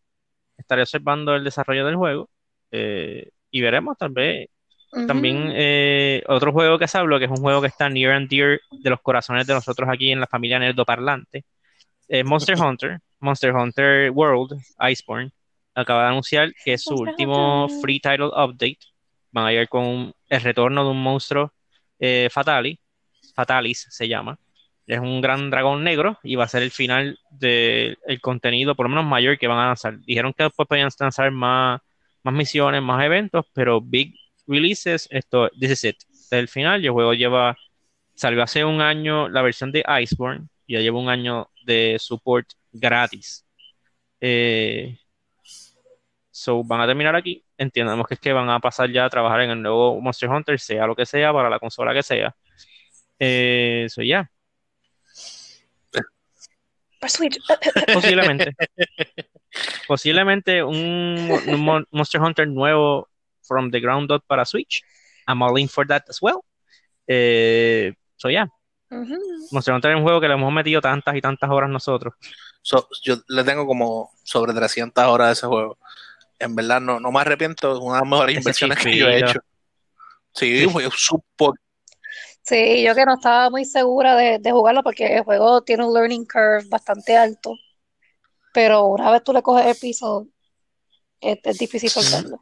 Estaré 0.58 0.82
observando 0.82 1.34
el 1.36 1.44
desarrollo 1.44 1.86
del 1.86 1.96
juego. 1.96 2.31
eh, 2.72 3.31
y 3.50 3.60
veremos, 3.62 3.96
tal 3.98 4.10
vez. 4.10 4.48
También 4.90 5.50
eh, 5.55 6.23
otro 6.29 6.52
juego 6.52 6.79
que 6.79 6.88
se 6.88 6.96
habló, 6.96 7.19
que 7.19 7.26
es 7.26 7.31
un 7.31 7.37
juego 7.37 7.61
que 7.61 7.67
está 7.67 7.88
near 7.90 8.12
and 8.12 8.29
dear 8.29 8.58
de 8.70 8.90
los 8.90 9.00
corazones 9.00 9.46
de 9.46 9.52
nosotros 9.55 9.88
aquí 9.88 10.11
en 10.11 10.20
la 10.20 10.26
familia 10.26 10.58
Nerdo 10.58 10.85
Parlante, 10.85 11.44
es 12.08 12.25
Monster 12.25 12.56
Hunter, 12.61 12.99
Monster 13.20 13.55
Hunter 13.55 14.11
World, 14.11 14.58
Iceborne, 14.90 15.31
acaba 15.74 16.05
de 16.05 16.08
anunciar 16.08 16.53
que 16.65 16.72
es 16.72 16.82
su 16.82 16.94
Monster 16.94 17.10
último 17.10 17.65
Hunter. 17.65 17.81
free 17.81 18.01
title 18.01 18.29
update. 18.29 18.79
Van 19.31 19.46
a 19.46 19.51
llegar 19.51 19.69
con 19.69 20.12
el 20.29 20.41
retorno 20.41 20.84
de 20.84 20.91
un 20.91 21.03
monstruo 21.03 21.53
eh, 21.98 22.29
Fatali, 22.31 22.81
Fatalis 23.34 23.86
se 23.91 24.08
llama. 24.08 24.39
Es 24.86 24.98
un 25.01 25.20
gran 25.20 25.51
dragón 25.51 25.84
negro 25.84 26.19
y 26.22 26.34
va 26.36 26.44
a 26.44 26.48
ser 26.48 26.62
el 26.62 26.70
final 26.70 27.19
del 27.31 27.98
contenido, 28.22 28.74
por 28.74 28.86
lo 28.86 28.91
menos 28.91 29.05
mayor, 29.05 29.39
que 29.39 29.46
van 29.46 29.58
a 29.58 29.67
lanzar. 29.67 29.98
Dijeron 30.01 30.32
que 30.32 30.44
después 30.44 30.67
podían 30.67 30.89
lanzar 30.98 31.31
más, 31.31 31.81
más 32.22 32.34
misiones, 32.34 32.82
más 32.82 33.05
eventos, 33.05 33.44
pero 33.53 33.82
big 33.82 34.15
releases, 34.48 35.06
esto, 35.10 35.48
this 35.50 35.70
is 35.70 35.84
it. 35.84 35.96
Este 36.10 36.36
es 36.36 36.40
el 36.40 36.48
final. 36.48 36.84
El 36.84 36.90
juego 36.90 37.14
lleva, 37.14 37.56
salió 38.14 38.43
hace 38.43 38.64
un 38.64 38.81
año 38.81 39.28
la 39.28 39.43
versión 39.43 39.70
de 39.70 39.84
Iceborne, 40.02 40.48
y 40.67 40.74
ya 40.74 40.81
lleva 40.81 40.98
un 40.98 41.08
año 41.08 41.50
de 41.64 41.96
support 42.00 42.48
gratis. 42.72 43.46
Eh, 44.20 44.98
so 46.31 46.64
van 46.64 46.81
a 46.81 46.86
terminar 46.86 47.14
aquí. 47.14 47.44
Entendemos 47.56 48.06
que 48.06 48.14
es 48.14 48.20
que 48.20 48.32
van 48.32 48.50
a 48.50 48.60
pasar 48.60 48.90
ya 48.90 49.05
a 49.05 49.10
trabajar 49.10 49.43
en 49.43 49.50
el 49.50 49.62
nuevo 49.62 50.00
Monster 50.00 50.28
Hunter, 50.28 50.58
sea 50.58 50.86
lo 50.86 50.96
que 50.96 51.06
sea, 51.06 51.32
para 51.32 51.50
la 51.50 51.58
consola 51.58 51.93
que 51.94 52.02
sea. 52.02 52.34
Eh, 53.19 53.86
so 53.88 54.02
ya, 54.02 54.31
Switch. 57.06 57.38
posiblemente. 57.94 58.55
posiblemente 59.86 60.62
un, 60.62 61.31
un 61.46 61.60
Mon- 61.60 61.86
Monster 61.90 62.20
Hunter 62.20 62.48
nuevo 62.48 63.08
from 63.48 63.70
the 63.70 63.81
ground 63.81 64.12
up 64.12 64.22
para 64.26 64.44
Switch. 64.44 64.82
I'm 65.26 65.43
all 65.43 65.56
in 65.58 65.69
for 65.69 65.86
that 65.86 66.05
as 66.08 66.20
well. 66.20 66.44
Eh, 67.06 67.93
so. 68.17 68.28
Monster 69.50 69.74
Hunter 69.74 69.90
es 69.90 69.96
un 69.96 70.02
juego 70.02 70.20
que 70.20 70.28
le 70.28 70.34
hemos 70.34 70.52
metido 70.52 70.81
tantas 70.81 71.14
y 71.17 71.20
tantas 71.20 71.50
horas 71.50 71.69
nosotros. 71.69 72.14
So, 72.62 72.88
yo 73.02 73.17
le 73.28 73.44
tengo 73.44 73.67
como 73.67 74.10
sobre 74.22 74.52
300 74.52 75.05
horas 75.05 75.28
de 75.28 75.32
ese 75.32 75.46
juego. 75.46 75.78
En 76.38 76.55
verdad 76.55 76.81
no, 76.81 77.00
no 77.00 77.10
me 77.10 77.20
arrepiento, 77.20 77.72
es 77.72 77.78
una 77.78 77.96
de 77.96 78.00
las 78.00 78.10
mejores 78.10 78.32
Ese 78.38 78.40
inversiones 78.40 78.78
que 78.78 78.96
yo 78.96 79.08
he 79.08 79.19
hecho. 79.19 79.40
Sí, 80.34 80.60
Sí. 80.60 80.69
fue 80.69 80.88
súper 80.94 81.50
Sí, 82.43 82.82
yo 82.82 82.94
que 82.94 83.05
no 83.05 83.14
estaba 83.14 83.50
muy 83.50 83.67
segura 83.67 84.17
de, 84.17 84.38
de 84.38 84.52
jugarlo 84.52 84.82
porque 84.82 85.17
el 85.17 85.24
juego 85.24 85.60
tiene 85.62 85.84
un 85.84 85.93
learning 85.93 86.24
curve 86.24 86.64
bastante 86.70 87.14
alto. 87.14 87.55
Pero 88.55 88.86
una 88.86 89.10
vez 89.10 89.22
tú 89.22 89.34
le 89.34 89.43
coges 89.43 89.67
el 89.67 89.76
piso, 89.76 90.26
es, 91.20 91.38
es 91.43 91.58
difícil 91.58 91.90
soltarlo. 91.90 92.40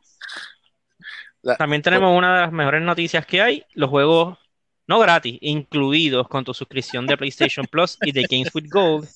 La- 1.46 1.56
También 1.56 1.82
tenemos 1.82 2.16
una 2.16 2.34
de 2.34 2.40
las 2.42 2.52
mejores 2.52 2.82
noticias 2.82 3.26
que 3.26 3.40
hay. 3.40 3.64
Los 3.74 3.90
juegos 3.90 4.38
no 4.86 4.98
gratis, 4.98 5.38
incluidos 5.40 6.28
con 6.28 6.44
tu 6.44 6.54
suscripción 6.54 7.06
de 7.06 7.16
PlayStation 7.16 7.66
Plus 7.66 7.98
y 8.02 8.12
de 8.12 8.26
Games 8.28 8.54
with 8.54 8.68
Gold. 8.70 9.08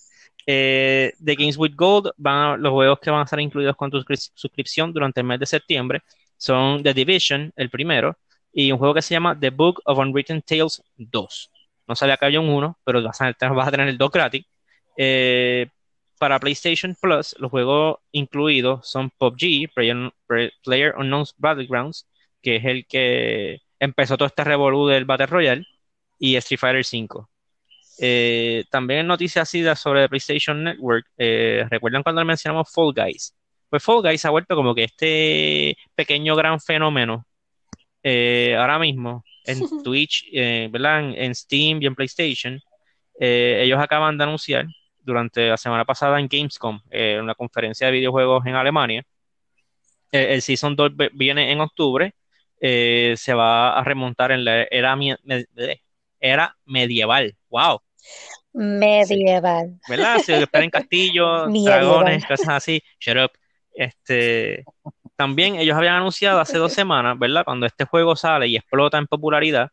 Eh, 0.47 1.13
de 1.19 1.35
Games 1.35 1.57
with 1.57 1.75
Gold, 1.77 2.13
van 2.17 2.63
los 2.63 2.73
juegos 2.73 2.99
que 3.01 3.11
van 3.11 3.21
a 3.21 3.25
estar 3.25 3.39
incluidos 3.41 3.77
con 3.77 3.91
tu 3.91 4.03
suscripción 4.35 4.93
durante 4.93 5.21
el 5.21 5.27
mes 5.27 5.39
de 5.39 5.47
septiembre 5.47 6.03
son 6.41 6.83
The 6.83 6.95
Division, 6.95 7.53
el 7.55 7.69
primero, 7.69 8.17
y 8.53 8.73
un 8.73 8.79
juego 8.79 8.95
que 8.95 9.03
se 9.03 9.15
llama 9.15 9.39
The 9.39 9.51
Book 9.51 9.83
of 9.85 9.99
Unwritten 9.99 10.41
Tales 10.43 10.83
2. 10.97 11.51
No 11.87 11.95
sabía 11.95 12.17
que 12.17 12.25
había 12.25 12.41
un 12.41 12.49
1, 12.49 12.79
pero 12.83 13.03
vas 13.03 13.21
a, 13.21 13.33
tener 13.71 13.89
el 13.89 13.99
2 13.99 14.11
gratis. 14.11 14.47
Eh, 14.97 15.69
para 16.19 16.39
PlayStation 16.39 16.97
Plus, 17.01 17.35
los 17.39 17.51
juegos 17.51 17.99
incluidos 18.13 18.89
son 18.89 19.11
PUBG, 19.11 19.73
Player, 19.75 20.13
Player 20.63 20.95
Unknown's 20.97 21.35
Battlegrounds, 21.37 22.07
que 22.43 22.57
es 22.57 22.65
el 22.65 22.87
que 22.87 23.59
empezó 23.79 24.17
todo 24.17 24.27
este 24.27 24.45
revolú 24.45 24.87
del 24.87 25.05
Battle 25.05 25.27
Royale, 25.27 25.67
y 26.21 26.37
Street 26.37 26.61
Fighter 26.61 26.85
V. 26.85 27.27
Eh, 27.99 28.65
también 28.71 29.07
noticias 29.07 29.43
así 29.49 29.65
sobre 29.75 30.09
PlayStation 30.09 30.63
Network. 30.63 31.07
Eh, 31.19 31.67
¿Recuerdan 31.69 32.03
cuando 32.03 32.25
mencionamos 32.25 32.73
Fall 32.73 32.93
Guys? 32.95 33.35
Pues 33.69 33.83
Fall 33.83 34.03
Guys 34.03 34.25
ha 34.25 34.31
vuelto 34.31 34.55
como 34.55 34.75
que 34.75 34.85
este 34.85 35.77
pequeño 35.95 36.37
gran 36.37 36.61
fenómeno 36.61 37.27
eh, 38.03 38.55
ahora 38.57 38.79
mismo 38.79 39.25
en 39.45 39.59
Twitch, 39.85 40.27
¿verdad? 40.71 41.11
En, 41.15 41.35
Steam 41.35 41.83
y 41.83 41.87
en 41.87 41.95
PlayStation. 41.95 42.61
ellos 43.19 43.81
acaban 43.81 44.17
de 44.17 44.25
anunciar 44.25 44.67
durante 45.03 45.49
la 45.49 45.57
semana 45.57 45.85
pasada 45.85 46.21
en 46.21 46.29
Gamescom, 46.29 46.81
en 46.91 47.23
una 47.23 47.35
conferencia 47.35 47.87
de 47.87 47.95
videojuegos 47.95 48.45
en 48.47 48.55
Alemania. 48.55 49.03
el 50.13 50.43
Season 50.43 50.77
2 50.77 50.93
viene 51.15 51.51
en 51.51 51.61
octubre 51.61 52.15
eh, 52.61 53.15
se 53.17 53.35
va 53.35 53.79
a 53.79 53.83
remontar 53.85 54.33
en 54.33 54.45
la 54.45 54.63
era, 54.71 54.97
era 56.21 56.57
medieval. 56.65 57.35
¡Wow! 57.49 57.81
Medieval. 58.53 59.81
¿Verdad? 59.89 60.19
Se 60.19 60.43
esperen 60.43 60.71
castillos, 60.71 61.53
dragones, 61.65 62.25
cosas 62.27 62.49
así. 62.49 62.83
Shut 63.01 63.17
up. 63.17 63.31
Este, 63.73 64.65
también 65.17 65.57
ellos 65.57 65.77
habían 65.77 65.95
anunciado 65.97 66.41
hace 66.41 66.59
dos 66.59 66.73
semanas, 66.73 67.19
¿verdad? 67.19 67.45
Cuando 67.45 67.67
este 67.67 67.85
juego 67.85 68.17
sale 68.17 68.49
y 68.49 68.57
explota 68.57 68.99
en 68.99 69.07
popularidad, 69.07 69.71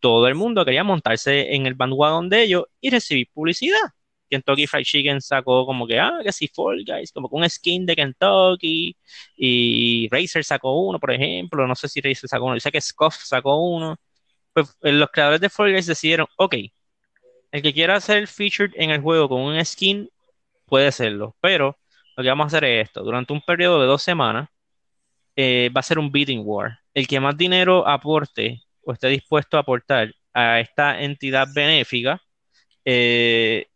todo 0.00 0.28
el 0.28 0.34
mundo 0.34 0.64
quería 0.64 0.84
montarse 0.84 1.54
en 1.54 1.66
el 1.66 1.74
bandwagon 1.74 2.28
de 2.28 2.42
ellos 2.42 2.64
y 2.80 2.90
recibir 2.90 3.28
publicidad. 3.32 3.80
Kentucky 4.28 4.66
Fried 4.66 4.84
Chicken 4.84 5.20
sacó 5.20 5.66
como 5.66 5.86
que, 5.86 5.98
ah, 5.98 6.20
que 6.22 6.32
si 6.32 6.48
Fall 6.48 6.84
Guys, 6.84 7.12
como 7.12 7.28
con 7.28 7.42
un 7.42 7.50
skin 7.50 7.86
de 7.86 7.96
Kentucky, 7.96 8.96
y 9.36 10.08
Razer 10.10 10.44
sacó 10.44 10.72
uno, 10.80 10.98
por 11.00 11.12
ejemplo, 11.12 11.66
no 11.66 11.74
sé 11.74 11.88
si 11.88 12.00
Razer 12.00 12.28
sacó 12.28 12.46
uno, 12.46 12.54
dice 12.54 12.70
que 12.72 12.80
Scoff 12.80 13.16
sacó 13.16 13.56
uno. 13.56 13.96
Pues 14.52 14.76
eh, 14.82 14.92
los 14.92 15.10
creadores 15.10 15.40
de 15.40 15.50
Fall 15.50 15.72
Guys 15.72 15.86
decidieron, 15.86 16.26
ok, 16.36 16.54
el 17.52 17.62
que 17.62 17.72
quiera 17.72 17.96
hacer 17.96 18.26
featured 18.28 18.72
en 18.74 18.90
el 18.90 19.00
juego 19.00 19.28
con 19.28 19.40
un 19.42 19.64
skin, 19.64 20.08
puede 20.66 20.88
hacerlo, 20.88 21.36
pero 21.40 21.78
lo 22.16 22.22
que 22.22 22.28
vamos 22.28 22.44
a 22.44 22.48
hacer 22.48 22.64
es 22.64 22.88
esto, 22.88 23.02
durante 23.02 23.32
un 23.32 23.40
periodo 23.42 23.80
de 23.80 23.86
dos 23.86 24.02
semanas, 24.02 24.48
eh, 25.36 25.70
va 25.74 25.80
a 25.80 25.82
ser 25.82 25.98
un 25.98 26.10
bidding 26.10 26.42
war. 26.44 26.80
El 26.94 27.06
que 27.06 27.20
más 27.20 27.36
dinero 27.36 27.86
aporte 27.86 28.62
o 28.82 28.92
esté 28.92 29.08
dispuesto 29.08 29.56
a 29.56 29.60
aportar 29.60 30.12
a 30.34 30.60
esta 30.60 31.00
entidad 31.00 31.46
benéfica, 31.54 32.20
eh, 32.84 33.66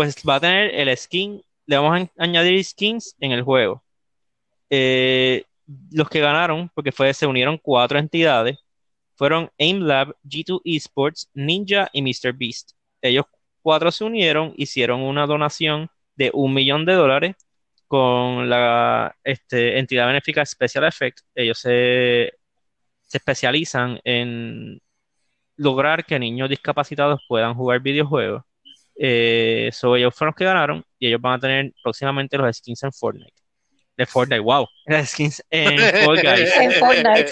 pues 0.00 0.16
va 0.26 0.36
a 0.36 0.40
tener 0.40 0.74
el 0.74 0.96
skin, 0.96 1.42
le 1.66 1.76
vamos 1.76 2.08
a 2.16 2.22
añadir 2.24 2.64
skins 2.64 3.14
en 3.20 3.32
el 3.32 3.42
juego. 3.42 3.84
Eh, 4.70 5.44
los 5.90 6.08
que 6.08 6.20
ganaron, 6.20 6.70
porque 6.74 6.90
fue, 6.90 7.12
se 7.12 7.26
unieron 7.26 7.58
cuatro 7.58 7.98
entidades, 7.98 8.58
fueron 9.14 9.50
AimLab, 9.58 10.16
G2 10.24 10.62
Esports, 10.64 11.28
Ninja 11.34 11.90
y 11.92 12.00
Mr. 12.00 12.32
Beast. 12.32 12.70
Ellos 13.02 13.26
cuatro 13.60 13.90
se 13.92 14.04
unieron, 14.04 14.54
hicieron 14.56 15.02
una 15.02 15.26
donación 15.26 15.90
de 16.16 16.30
un 16.32 16.54
millón 16.54 16.86
de 16.86 16.94
dólares 16.94 17.36
con 17.86 18.48
la 18.48 19.14
este, 19.22 19.78
entidad 19.78 20.06
benéfica 20.06 20.46
Special 20.46 20.84
Effect. 20.84 21.20
Ellos 21.34 21.58
se, 21.58 22.32
se 23.02 23.18
especializan 23.18 24.00
en 24.04 24.80
lograr 25.56 26.06
que 26.06 26.18
niños 26.18 26.48
discapacitados 26.48 27.20
puedan 27.28 27.52
jugar 27.54 27.80
videojuegos 27.80 28.44
eh, 29.02 29.70
so 29.72 29.96
ellos 29.96 30.14
fueron 30.14 30.32
los 30.32 30.36
que 30.36 30.44
ganaron 30.44 30.84
y 30.98 31.08
ellos 31.08 31.22
van 31.22 31.32
a 31.32 31.38
tener 31.38 31.72
próximamente 31.82 32.36
los 32.36 32.54
skins 32.54 32.82
en 32.82 32.92
Fortnite. 32.92 33.32
De 33.96 34.04
Fortnite, 34.04 34.40
wow. 34.40 34.68
Las 34.86 35.12
skins 35.12 35.42
en 35.48 35.78
Fall 35.78 36.20
Guys. 36.20 36.56
En 36.56 36.72
Fortnite. 36.78 37.30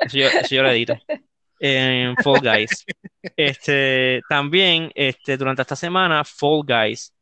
eso, 0.00 0.18
yo, 0.18 0.26
eso 0.26 0.54
yo 0.56 0.62
lo 0.64 0.70
edito. 0.72 0.98
En 1.60 2.16
Fall 2.16 2.40
Guys. 2.40 2.84
Este, 3.36 4.22
también, 4.28 4.90
este, 4.96 5.36
durante 5.36 5.62
esta 5.62 5.76
semana, 5.76 6.24
Fall 6.24 6.62
Guys. 6.66 7.14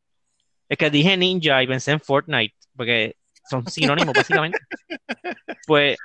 Es 0.66 0.78
que 0.78 0.88
dije 0.88 1.18
Ninja 1.18 1.62
y 1.62 1.66
pensé 1.66 1.90
en 1.90 2.00
Fortnite, 2.00 2.54
porque 2.74 3.16
son 3.50 3.68
sinónimos, 3.68 4.14
básicamente. 4.14 4.58
Pues 5.66 5.98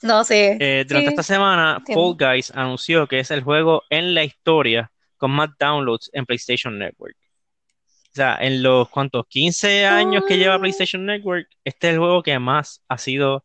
no 0.00 0.24
sé. 0.24 0.56
Eh, 0.58 0.84
durante 0.88 1.10
esta 1.10 1.22
semana, 1.22 1.82
Fall 1.86 2.16
Guys 2.18 2.50
anunció 2.54 3.06
que 3.06 3.20
es 3.20 3.30
el 3.30 3.42
juego 3.42 3.82
en 3.90 4.14
la 4.14 4.24
historia 4.24 4.90
con 5.24 5.30
más 5.30 5.48
downloads 5.58 6.10
en 6.12 6.26
PlayStation 6.26 6.78
Network. 6.78 7.16
O 7.16 8.14
sea, 8.14 8.36
en 8.42 8.62
los 8.62 8.90
cuantos 8.90 9.24
15 9.26 9.86
años 9.86 10.22
que 10.28 10.36
lleva 10.36 10.58
PlayStation 10.58 11.06
Network, 11.06 11.48
este 11.64 11.88
es 11.88 11.92
el 11.94 11.98
juego 11.98 12.22
que 12.22 12.38
más 12.38 12.84
ha 12.88 12.98
sido 12.98 13.42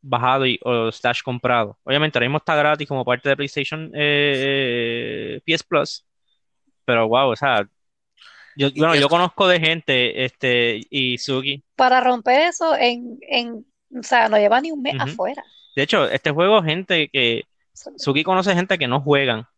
bajado 0.00 0.46
y, 0.46 0.60
o 0.62 0.92
slash 0.92 1.22
comprado. 1.24 1.76
Obviamente, 1.82 2.18
ahora 2.18 2.28
mismo 2.28 2.38
está 2.38 2.54
gratis 2.54 2.86
como 2.86 3.04
parte 3.04 3.28
de 3.28 3.34
PlayStation 3.34 3.90
eh, 3.96 5.40
PS 5.44 5.64
Plus. 5.64 6.06
Pero 6.84 7.08
wow, 7.08 7.30
o 7.30 7.36
sea, 7.36 7.68
yo, 8.54 8.68
bueno, 8.76 8.94
yo 8.94 9.08
conozco 9.08 9.48
de 9.48 9.58
gente, 9.58 10.24
este, 10.24 10.82
y 10.88 11.18
Suki. 11.18 11.64
Para 11.74 12.00
romper 12.00 12.42
eso 12.42 12.76
en, 12.76 13.18
en 13.22 13.66
o 13.92 14.04
sea, 14.04 14.28
no 14.28 14.36
lleva 14.36 14.60
ni 14.60 14.70
un 14.70 14.82
mes 14.82 14.94
afuera. 15.00 15.42
De 15.74 15.82
hecho, 15.82 16.08
este 16.08 16.30
juego, 16.30 16.62
gente 16.62 17.08
que, 17.08 17.42
Suki 17.72 18.22
conoce 18.22 18.54
gente 18.54 18.78
que 18.78 18.86
no 18.86 19.00
juegan 19.00 19.48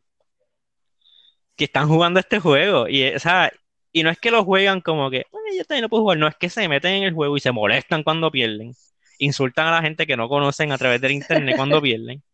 que 1.57 1.65
están 1.65 1.89
jugando 1.89 2.21
este 2.21 2.41
juego. 2.41 2.89
Y, 2.89 3.09
o 3.15 3.19
sea, 3.19 3.53
y 3.93 4.03
no 4.03 4.11
es 4.11 4.19
que 4.19 4.31
lo 4.31 4.45
juegan 4.45 4.81
como 4.81 5.11
que, 5.11 5.25
yo 5.57 5.65
también 5.65 5.83
no 5.83 5.89
puedo 5.89 6.03
jugar, 6.03 6.19
no 6.19 6.29
es 6.29 6.37
que 6.37 6.51
se 6.51 6.69
meten 6.69 6.95
en 6.95 7.03
el 7.05 7.15
juego 7.15 7.37
y 7.37 7.41
se 7.41 7.53
molestan 7.53 8.03
cuando 8.03 8.31
pierden. 8.31 8.73
Insultan 9.19 9.69
a 9.69 9.73
la 9.73 9.83
gente 9.83 10.07
que 10.07 10.17
no 10.17 10.29
conocen 10.29 10.73
a 10.73 10.79
través 10.79 11.01
del 11.01 11.13
internet 11.13 11.57
cuando 11.57 11.81
pierden. 11.83 12.23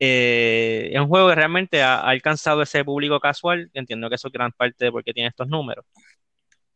Eh, 0.00 0.90
es 0.92 1.00
un 1.00 1.06
juego 1.08 1.28
que 1.28 1.36
realmente 1.36 1.82
ha, 1.82 2.00
alcanzado 2.00 2.62
ese 2.62 2.84
público 2.84 3.20
casual. 3.20 3.70
Entiendo 3.74 4.08
que 4.08 4.16
eso 4.16 4.28
es 4.28 4.32
gran 4.32 4.52
parte 4.52 4.86
de 4.86 4.92
por 4.92 5.04
qué 5.04 5.14
tiene 5.14 5.28
estos 5.28 5.48
números. 5.48 5.86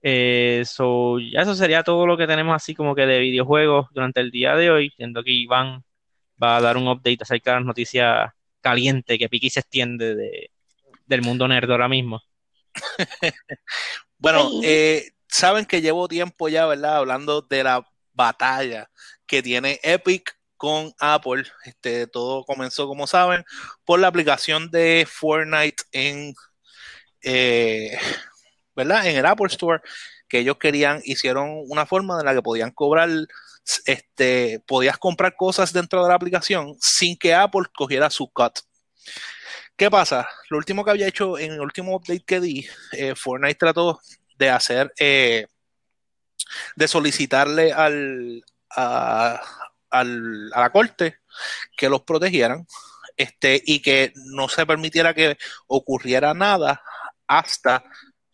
Eh, 0.02 0.60
eso 0.62 1.18
sería 1.56 1.82
todo 1.82 2.06
lo 2.06 2.16
que 2.16 2.26
tenemos 2.26 2.54
así 2.54 2.74
como 2.74 2.94
que 2.94 3.06
de 3.06 3.18
videojuegos 3.18 3.88
durante 3.92 4.20
el 4.20 4.30
día 4.30 4.54
de 4.54 4.70
hoy. 4.70 4.86
Entiendo 4.90 5.22
que 5.24 5.32
Iván 5.32 5.82
va 6.42 6.56
a 6.56 6.60
dar 6.60 6.76
un 6.76 6.88
update 6.88 7.18
acerca 7.20 7.50
de 7.52 7.56
las 7.58 7.66
noticias 7.66 8.30
calientes 8.60 9.18
que 9.18 9.28
Piki 9.28 9.50
se 9.50 9.60
extiende 9.60 10.14
de, 10.14 10.50
del 11.08 11.22
mundo 11.22 11.48
nerd 11.48 11.70
ahora 11.70 11.88
mismo. 11.88 12.22
bueno, 14.18 14.50
eh, 14.62 15.10
saben 15.26 15.64
que 15.66 15.80
llevo 15.80 16.06
tiempo 16.06 16.48
ya, 16.48 16.66
¿verdad? 16.66 16.98
Hablando 16.98 17.42
de 17.42 17.64
la 17.64 17.86
batalla 18.12 18.90
que 19.26 19.42
tiene 19.42 19.80
Epic 19.82 20.36
con 20.56 20.92
Apple. 20.98 21.44
Este, 21.64 22.06
todo 22.06 22.44
comenzó, 22.44 22.86
como 22.86 23.06
saben, 23.06 23.44
por 23.84 24.00
la 24.00 24.08
aplicación 24.08 24.70
de 24.70 25.06
Fortnite 25.10 25.82
en, 25.92 26.34
eh, 27.22 27.96
¿verdad? 28.76 29.06
En 29.06 29.16
el 29.16 29.26
Apple 29.26 29.46
Store, 29.46 29.82
que 30.28 30.40
ellos 30.40 30.58
querían, 30.58 31.00
hicieron 31.04 31.62
una 31.68 31.86
forma 31.86 32.18
en 32.20 32.26
la 32.26 32.34
que 32.34 32.42
podían 32.42 32.70
cobrar, 32.70 33.08
este, 33.86 34.60
podías 34.66 34.98
comprar 34.98 35.36
cosas 35.36 35.72
dentro 35.72 36.02
de 36.02 36.08
la 36.08 36.14
aplicación 36.14 36.76
sin 36.80 37.16
que 37.16 37.34
Apple 37.34 37.66
cogiera 37.74 38.10
su 38.10 38.28
cut. 38.30 38.58
¿Qué 39.78 39.92
pasa? 39.92 40.28
Lo 40.50 40.56
último 40.56 40.84
que 40.84 40.90
había 40.90 41.06
hecho 41.06 41.38
en 41.38 41.52
el 41.52 41.60
último 41.60 41.94
update 41.94 42.24
que 42.26 42.40
di, 42.40 42.66
eh, 42.90 43.14
Fortnite 43.14 43.54
trató 43.54 44.00
de 44.36 44.50
hacer, 44.50 44.92
eh, 44.98 45.46
de 46.74 46.88
solicitarle 46.88 47.72
al, 47.72 48.42
a, 48.70 49.40
la 50.02 50.70
corte 50.70 51.18
que 51.76 51.88
los 51.88 52.02
protegieran 52.02 52.66
este, 53.16 53.62
y 53.64 53.80
que 53.80 54.12
no 54.34 54.48
se 54.48 54.66
permitiera 54.66 55.14
que 55.14 55.38
ocurriera 55.68 56.34
nada 56.34 56.82
hasta 57.28 57.84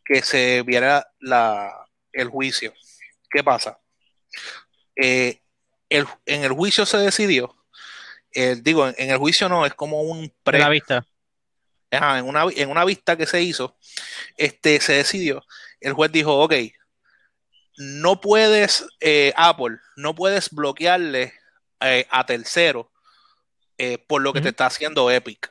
que 0.03 0.23
se 0.23 0.63
viera 0.63 1.07
la, 1.21 1.71
el 2.11 2.29
juicio. 2.29 2.73
¿Qué 3.29 3.45
pasa? 3.45 3.79
Eh, 4.97 5.43
en 5.91 6.07
el 6.27 6.53
juicio 6.53 6.87
se 6.87 6.97
decidió, 6.97 7.55
digo, 8.63 8.89
en, 8.89 9.11
el 9.11 9.19
juicio 9.19 9.51
no, 9.51 9.67
es 9.67 9.75
como 9.75 10.01
un 10.01 10.33
pre... 10.43 10.59
La 10.59 10.71
vista 10.71 11.07
en, 11.97 12.27
una, 12.27 12.47
en 12.55 12.71
una 12.71 12.85
vista 12.85 13.17
que 13.17 13.27
se 13.27 13.43
hizo, 13.43 13.77
este, 14.37 14.81
se 14.81 14.95
decidió, 14.95 15.45
el 15.81 15.93
juez 15.93 16.13
dijo, 16.13 16.39
ok, 16.41 16.55
no 17.77 18.21
puedes, 18.21 18.87
eh, 19.01 19.33
Apple, 19.37 19.79
no 19.97 20.15
puedes 20.15 20.51
bloquearle 20.51 21.33
eh, 21.81 22.07
a 22.11 22.25
tercero 22.25 22.91
eh, 23.79 23.99
por 23.99 24.23
lo 24.23 24.33
que 24.33 24.41
te 24.41 24.51
está 24.51 24.67
haciendo 24.67 25.11
Epic. 25.11 25.51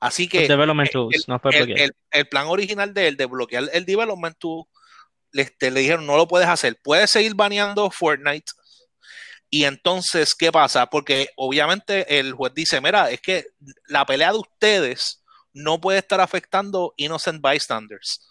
Así 0.00 0.28
que 0.28 0.46
development 0.46 0.88
el, 0.88 0.92
tools, 0.92 1.28
no 1.28 1.40
el, 1.50 1.78
el, 1.78 1.92
el, 2.12 2.28
plan 2.28 2.46
original 2.46 2.94
de 2.94 3.08
él 3.08 3.16
de 3.16 3.26
bloquear 3.26 3.68
el 3.72 3.84
development 3.84 4.38
tool, 4.38 4.64
le, 5.32 5.42
este, 5.42 5.70
le 5.70 5.80
dijeron 5.80 6.06
no 6.06 6.16
lo 6.16 6.28
puedes 6.28 6.48
hacer, 6.48 6.78
puedes 6.82 7.10
seguir 7.10 7.34
baneando 7.34 7.90
Fortnite. 7.90 8.52
Y 9.50 9.64
entonces, 9.64 10.34
¿qué 10.34 10.52
pasa? 10.52 10.86
Porque 10.86 11.30
obviamente 11.36 12.18
el 12.18 12.32
juez 12.32 12.52
dice, 12.54 12.80
mira, 12.80 13.10
es 13.10 13.20
que 13.20 13.46
la 13.88 14.04
pelea 14.04 14.32
de 14.32 14.38
ustedes 14.38 15.24
no 15.58 15.80
puede 15.80 15.98
estar 15.98 16.20
afectando 16.20 16.94
innocent 16.96 17.42
bystanders. 17.42 18.26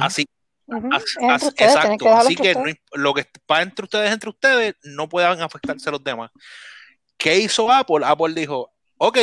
Así, 0.00 0.26
Uh 0.66 0.74
-huh. 0.76 0.96
ustedes, 0.96 1.52
exacto. 1.74 2.14
Así 2.14 2.36
que 2.36 2.54
no- 2.54 2.62
lo 2.94 3.12
que 3.12 3.26
va 3.50 3.60
entre 3.62 3.84
ustedes, 3.84 4.12
entre 4.12 4.30
ustedes, 4.30 4.74
no 4.84 5.08
puedan 5.08 5.40
afectarse 5.42 5.90
los 5.90 6.02
demás. 6.02 6.30
¿Qué 7.18 7.38
hizo 7.38 7.70
Apple? 7.70 8.04
Apple 8.04 8.34
dijo, 8.34 8.72
ok, 8.96 9.18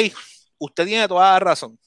usted 0.60 0.86
tiene 0.86 1.08
toda 1.08 1.32
la 1.34 1.40
razón. 1.40 1.80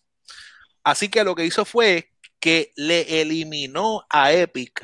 Así 0.83 1.09
que 1.11 1.23
lo 1.25 1.35
que 1.35 1.45
hizo 1.45 1.65
fue 1.67 2.11
que 2.41 2.73
le 2.75 3.21
eliminó 3.21 4.03
a 4.09 4.33
Epic 4.33 4.81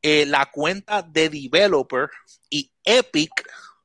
eh, 0.00 0.24
la 0.26 0.46
cuenta 0.46 1.02
de 1.02 1.28
developer 1.28 2.08
y 2.48 2.70
Epic 2.84 3.32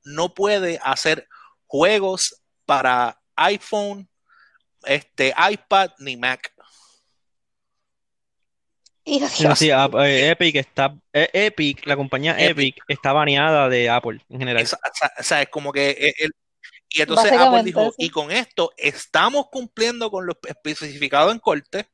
no 0.04 0.32
puede 0.36 0.80
hacer 0.84 1.28
juegos 1.66 2.40
para 2.68 3.20
iPhone, 3.36 4.08
este, 4.86 5.34
iPad 5.52 5.92
ni 6.00 6.18
Mac. 6.18 6.52
Y 9.06 9.20
Sí, 9.28 9.46
sí, 9.58 9.70
eh, 9.70 10.30
Epic 10.30 10.56
está, 10.56 10.96
eh, 11.12 11.30
Epic, 11.34 11.86
la 11.86 11.98
compañía 11.98 12.34
Epic. 12.40 12.78
Epic 12.78 12.84
está 12.88 13.12
baneada 13.12 13.68
de 13.68 13.90
Apple 13.90 14.22
en 14.30 14.40
general. 14.40 14.64
Es, 14.64 14.74
o 14.74 15.24
sea, 15.24 15.42
es 15.42 15.50
como 15.50 15.74
que 15.74 15.90
eh, 15.90 16.14
el- 16.20 16.32
y 16.96 17.02
entonces 17.02 17.32
Apple 17.34 17.64
dijo, 17.64 17.92
y 17.98 18.12
con 18.12 18.30
esto 18.32 18.72
estamos 18.78 19.48
cumpliendo 19.52 20.12
con 20.12 20.28
lo 20.28 20.38
especificado 20.44 21.32
en 21.32 21.40
corte 21.40 21.88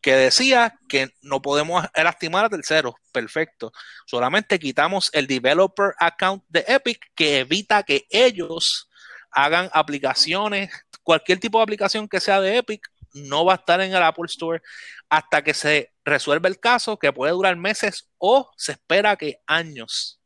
que 0.00 0.16
decía 0.16 0.76
que 0.88 1.10
no 1.22 1.40
podemos 1.40 1.86
lastimar 1.94 2.46
a 2.46 2.50
terceros. 2.50 2.94
Perfecto. 3.12 3.72
Solamente 4.06 4.58
quitamos 4.58 5.08
el 5.12 5.28
developer 5.28 5.92
account 6.00 6.42
de 6.48 6.64
Epic 6.66 7.12
que 7.14 7.38
evita 7.38 7.84
que 7.84 8.06
ellos 8.10 8.90
hagan 9.30 9.70
aplicaciones, 9.72 10.70
cualquier 11.10 11.40
tipo 11.40 11.58
de 11.58 11.64
aplicación 11.64 12.06
que 12.06 12.20
sea 12.20 12.40
de 12.40 12.58
Epic 12.58 12.88
no 13.14 13.44
va 13.44 13.54
a 13.54 13.56
estar 13.56 13.80
en 13.80 13.92
el 13.92 14.00
Apple 14.00 14.26
Store 14.26 14.62
hasta 15.08 15.42
que 15.42 15.54
se 15.54 15.92
resuelva 16.04 16.48
el 16.48 16.60
caso, 16.60 17.00
que 17.00 17.12
puede 17.12 17.32
durar 17.32 17.56
meses 17.56 18.08
o 18.16 18.48
se 18.56 18.72
espera 18.72 19.16
que 19.16 19.40
años. 19.44 20.20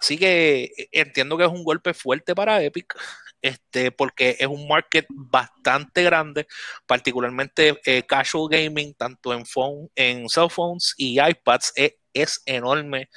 Así 0.00 0.18
que 0.18 0.64
eh, 0.64 0.88
entiendo 0.90 1.38
que 1.38 1.44
es 1.44 1.48
un 1.48 1.62
golpe 1.62 1.94
fuerte 1.94 2.34
para 2.34 2.60
Epic, 2.60 2.92
este, 3.40 3.92
porque 3.92 4.36
es 4.36 4.48
un 4.48 4.66
market 4.66 5.06
bastante 5.08 6.02
grande, 6.02 6.48
particularmente 6.86 7.80
eh, 7.84 8.02
casual 8.02 8.48
gaming, 8.50 8.94
tanto 8.94 9.32
en 9.32 9.46
phone, 9.46 9.88
en 9.94 10.28
cell 10.28 10.50
phones 10.50 10.94
y 10.96 11.20
iPads, 11.20 11.72
es, 11.76 11.94
es 12.12 12.42
enorme 12.46 13.10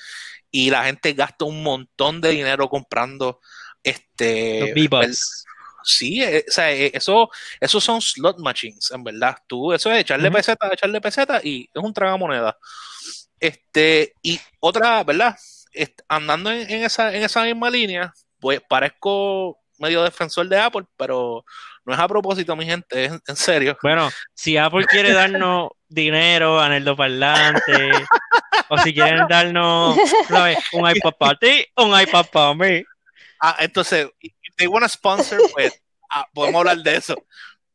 y 0.51 0.69
la 0.69 0.85
gente 0.85 1.13
gasta 1.13 1.43
un 1.43 1.63
montón 1.63 2.21
de 2.21 2.29
dinero 2.29 2.69
comprando 2.69 3.39
este 3.81 4.73
Los. 4.75 5.47
Sí, 5.87 6.21
eh, 6.21 6.43
o 6.45 6.51
sea, 6.51 6.69
eh, 6.69 6.91
eso, 6.93 7.29
esos 7.61 7.81
son 7.81 8.01
slot 8.01 8.39
machines, 8.39 8.91
en 8.91 9.05
verdad. 9.05 9.37
Tú, 9.47 9.71
eso 9.71 9.89
es 9.89 10.01
echarle 10.01 10.29
peseta, 10.29 10.69
echarle 10.73 10.99
peseta 10.99 11.39
y 11.41 11.69
es 11.73 11.81
un 11.81 11.93
tragamoneda. 11.93 12.57
Este, 13.39 14.13
y 14.21 14.37
otra, 14.59 15.01
¿verdad? 15.05 15.37
Est- 15.71 16.01
andando 16.09 16.51
en, 16.51 16.69
en 16.69 16.83
esa, 16.83 17.15
en 17.15 17.23
esa 17.23 17.43
misma 17.45 17.69
línea, 17.69 18.13
pues 18.37 18.59
parezco 18.67 19.59
medio 19.79 20.03
defensor 20.03 20.49
de 20.49 20.59
Apple, 20.59 20.83
pero 20.97 21.45
no 21.85 21.93
es 21.93 21.99
a 21.99 22.07
propósito, 22.07 22.53
mi 22.57 22.65
gente, 22.65 23.05
es 23.05 23.11
en, 23.25 23.35
serio. 23.37 23.77
Bueno, 23.81 24.09
si 24.33 24.57
Apple 24.57 24.83
quiere 24.87 25.13
darnos 25.13 25.69
dinero, 25.87 26.59
aneldoparlante, 26.59 27.93
o 28.67 28.77
si 28.79 28.93
quieren 28.93 29.25
darnos 29.29 29.97
¿sabes? 30.27 30.57
un 30.73 30.89
iPad 30.89 31.13
para 31.17 31.39
ti, 31.39 31.65
un 31.77 31.97
iPad 31.97 32.25
para 32.25 32.53
mí. 32.55 32.83
Ah, 33.39 33.55
entonces, 33.59 34.09
they 34.57 34.67
wanna 34.67 34.89
sponsor, 34.89 35.39
pues 35.53 35.81
ah, 36.09 36.27
podemos 36.33 36.59
hablar 36.59 36.77
de 36.77 36.95
eso. 36.97 37.15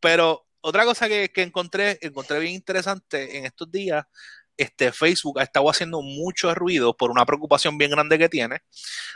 Pero 0.00 0.46
otra 0.60 0.84
cosa 0.84 1.08
que, 1.08 1.30
que 1.30 1.42
encontré, 1.42 1.98
encontré 2.02 2.38
bien 2.38 2.54
interesante 2.54 3.38
en 3.38 3.46
estos 3.46 3.70
días, 3.70 4.04
este 4.56 4.92
Facebook 4.92 5.40
ha 5.40 5.44
estado 5.44 5.68
haciendo 5.70 6.02
mucho 6.02 6.54
ruido 6.54 6.96
por 6.96 7.10
una 7.10 7.24
preocupación 7.24 7.78
bien 7.78 7.90
grande 7.90 8.18
que 8.18 8.28
tiene, 8.28 8.62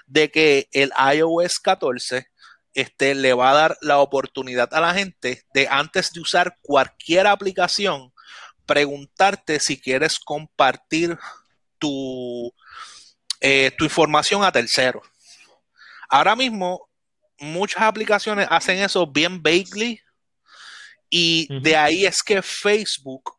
de 0.07 0.31
que 0.31 0.69
el 0.73 0.93
iOS 1.15 1.61
14 1.61 2.27
este, 2.75 3.15
le 3.15 3.33
va 3.33 3.51
a 3.51 3.55
dar 3.55 3.79
la 3.81 3.99
oportunidad 3.99 4.73
a 4.75 4.81
la 4.81 4.95
gente 4.95 5.45
de 5.55 5.69
antes 5.69 6.13
de 6.13 6.21
usar 6.21 6.59
cualquier 6.61 7.27
aplicación, 7.27 8.13
preguntarte 8.67 9.61
si 9.61 9.81
quieres 9.81 10.19
compartir 10.19 11.19
tu, 11.79 12.53
eh, 13.41 13.71
tu 13.79 13.85
información 13.85 14.45
a 14.45 14.53
terceros. 14.53 15.07
Ahora 16.09 16.37
mismo, 16.37 16.89
muchas 17.39 17.83
aplicaciones 17.83 18.47
hacen 18.51 18.79
eso 18.79 19.07
bien 19.07 19.43
vaguely 19.43 20.01
y 21.11 21.47
de 21.61 21.77
ahí 21.77 22.07
es 22.07 22.23
que 22.23 22.43
Facebook 22.43 23.35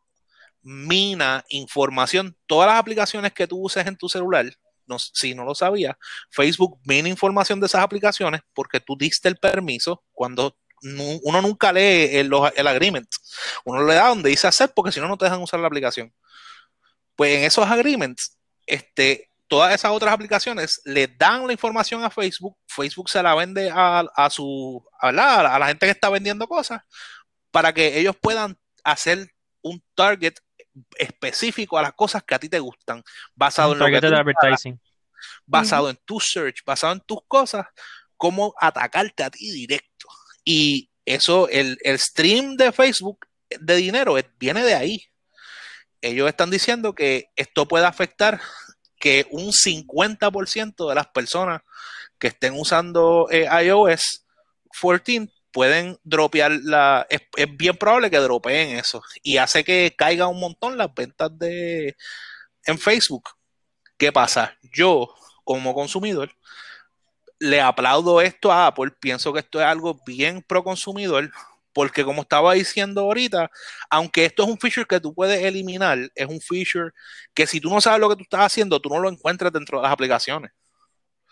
mina 0.62 1.44
información. 1.50 2.36
Todas 2.46 2.68
las 2.68 2.78
aplicaciones 2.78 3.32
que 3.32 3.46
tú 3.46 3.60
uses 3.64 3.86
en 3.86 3.96
tu 3.96 4.08
celular, 4.08 4.46
no, 4.86 4.98
si 4.98 5.34
no 5.34 5.44
lo 5.44 5.54
sabías, 5.54 5.96
Facebook 6.30 6.78
mina 6.84 7.08
información 7.08 7.60
de 7.60 7.66
esas 7.66 7.82
aplicaciones 7.82 8.40
porque 8.54 8.80
tú 8.80 8.96
diste 8.96 9.28
el 9.28 9.36
permiso 9.36 10.02
cuando 10.12 10.56
uno 11.24 11.42
nunca 11.42 11.72
lee 11.72 12.08
el, 12.18 12.28
los- 12.28 12.52
el 12.56 12.66
agreement. 12.66 13.08
Uno 13.64 13.84
le 13.84 13.94
da 13.94 14.08
donde 14.08 14.30
dice 14.30 14.46
hacer 14.46 14.72
porque 14.74 14.92
si 14.92 15.00
no, 15.00 15.08
no 15.08 15.18
te 15.18 15.24
dejan 15.24 15.42
usar 15.42 15.58
la 15.60 15.66
aplicación. 15.66 16.14
Pues 17.16 17.36
en 17.36 17.44
esos 17.44 17.66
agreements, 17.66 18.38
este, 18.64 19.27
todas 19.48 19.74
esas 19.74 19.90
otras 19.90 20.12
aplicaciones 20.12 20.80
le 20.84 21.08
dan 21.08 21.46
la 21.46 21.52
información 21.52 22.04
a 22.04 22.10
Facebook, 22.10 22.56
Facebook 22.68 23.08
se 23.08 23.22
la 23.22 23.34
vende 23.34 23.70
a, 23.70 24.00
a 24.14 24.30
su 24.30 24.84
a 25.00 25.10
la, 25.10 25.54
a 25.54 25.58
la 25.58 25.68
gente 25.68 25.86
que 25.86 25.92
está 25.92 26.10
vendiendo 26.10 26.46
cosas 26.46 26.82
para 27.50 27.72
que 27.72 27.98
ellos 27.98 28.14
puedan 28.20 28.56
hacer 28.84 29.26
un 29.62 29.82
target 29.94 30.34
específico 30.96 31.78
a 31.78 31.82
las 31.82 31.92
cosas 31.94 32.22
que 32.22 32.34
a 32.34 32.38
ti 32.38 32.48
te 32.48 32.60
gustan, 32.60 33.02
basado 33.34 33.72
en 33.72 33.78
lo 33.78 33.86
que 33.86 34.00
tú 34.00 34.06
advertising. 34.06 34.80
basado 35.46 35.90
en 35.90 35.98
tu 36.04 36.20
search, 36.20 36.62
basado 36.64 36.92
en 36.92 37.00
tus 37.00 37.18
cosas, 37.26 37.66
cómo 38.16 38.54
atacarte 38.60 39.24
a 39.24 39.30
ti 39.30 39.50
directo. 39.50 40.08
Y 40.44 40.90
eso, 41.04 41.48
el, 41.48 41.78
el 41.82 41.98
stream 41.98 42.56
de 42.56 42.70
Facebook 42.70 43.26
de 43.50 43.76
dinero 43.76 44.16
viene 44.38 44.62
de 44.62 44.74
ahí. 44.74 45.04
Ellos 46.00 46.28
están 46.28 46.50
diciendo 46.50 46.94
que 46.94 47.30
esto 47.34 47.66
puede 47.66 47.86
afectar 47.86 48.40
que 48.98 49.26
un 49.30 49.52
50% 49.52 50.88
de 50.88 50.94
las 50.94 51.06
personas 51.08 51.62
que 52.18 52.28
estén 52.28 52.54
usando 52.58 53.28
eh, 53.30 53.48
iOS 53.64 54.24
14 54.80 55.28
pueden 55.52 55.98
dropear 56.04 56.52
la. 56.62 57.06
Es, 57.08 57.22
es 57.36 57.56
bien 57.56 57.76
probable 57.76 58.10
que 58.10 58.18
dropeen 58.18 58.76
eso. 58.78 59.02
Y 59.22 59.38
hace 59.38 59.64
que 59.64 59.94
caiga 59.96 60.26
un 60.26 60.40
montón 60.40 60.76
las 60.76 60.92
ventas 60.94 61.30
de 61.38 61.96
en 62.64 62.78
Facebook. 62.78 63.30
¿Qué 63.96 64.12
pasa? 64.12 64.56
Yo, 64.62 65.12
como 65.44 65.74
consumidor, 65.74 66.30
le 67.38 67.60
aplaudo 67.60 68.20
esto 68.20 68.52
a 68.52 68.68
Apple. 68.68 68.92
Pienso 69.00 69.32
que 69.32 69.40
esto 69.40 69.60
es 69.60 69.66
algo 69.66 70.00
bien 70.06 70.42
pro 70.42 70.62
consumidor. 70.62 71.30
Porque 71.78 72.02
como 72.04 72.22
estaba 72.22 72.54
diciendo 72.54 73.02
ahorita, 73.02 73.52
aunque 73.88 74.24
esto 74.24 74.42
es 74.42 74.48
un 74.48 74.58
feature 74.58 74.84
que 74.84 74.98
tú 74.98 75.14
puedes 75.14 75.40
eliminar, 75.44 75.96
es 76.12 76.26
un 76.26 76.40
feature 76.40 76.90
que 77.32 77.46
si 77.46 77.60
tú 77.60 77.70
no 77.70 77.80
sabes 77.80 78.00
lo 78.00 78.08
que 78.08 78.16
tú 78.16 78.22
estás 78.22 78.40
haciendo, 78.40 78.80
tú 78.80 78.88
no 78.88 78.98
lo 78.98 79.08
encuentras 79.08 79.52
dentro 79.52 79.78
de 79.78 79.84
las 79.84 79.92
aplicaciones. 79.92 80.50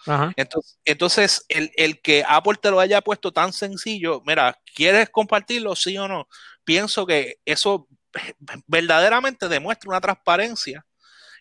Ajá. 0.06 0.32
Entonces, 0.37 0.78
entonces 0.85 1.44
el, 1.48 1.72
el 1.74 2.00
que 2.00 2.22
Apple 2.24 2.59
te 2.62 2.70
lo 2.70 2.78
haya 2.78 3.00
puesto 3.00 3.32
tan 3.32 3.52
sencillo, 3.52 4.22
mira, 4.24 4.56
¿quieres 4.72 5.11
compartirlo, 5.11 5.74
sí 5.74 5.98
o 5.98 6.06
no? 6.06 6.28
Pienso 6.62 7.04
que 7.06 7.40
eso 7.44 7.88
verdaderamente 8.68 9.48
demuestra 9.48 9.90
una 9.90 10.00
transparencia 10.00 10.87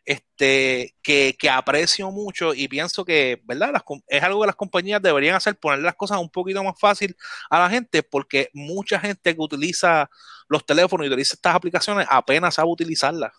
este, 0.06 0.94
que, 1.02 1.36
que 1.38 1.50
aprecio 1.50 2.12
mucho 2.12 2.54
y 2.54 2.68
pienso 2.68 3.04
que, 3.04 3.42
¿verdad? 3.46 3.72
Las 3.74 3.84
es 4.08 4.22
algo 4.24 4.42
que 4.42 4.48
las 4.48 4.56
compañías 4.56 5.02
deberían 5.02 5.36
hacer, 5.36 5.56
poner 5.56 5.80
las 5.80 5.96
cosas 5.96 6.20
un 6.20 6.30
poquito 6.30 6.64
más 6.64 6.80
fácil 6.80 7.16
a 7.50 7.60
la 7.60 7.70
gente, 7.70 8.04
porque 8.04 8.50
mucha 8.54 9.00
gente 9.00 9.34
que 9.36 9.42
utiliza 9.42 10.10
los 10.48 10.66
teléfonos 10.66 11.06
y 11.06 11.10
utiliza 11.10 11.34
estas 11.34 11.56
aplicaciones 11.56 12.06
apenas 12.10 12.54
sabe 12.56 12.70
utilizarlas. 12.70 13.32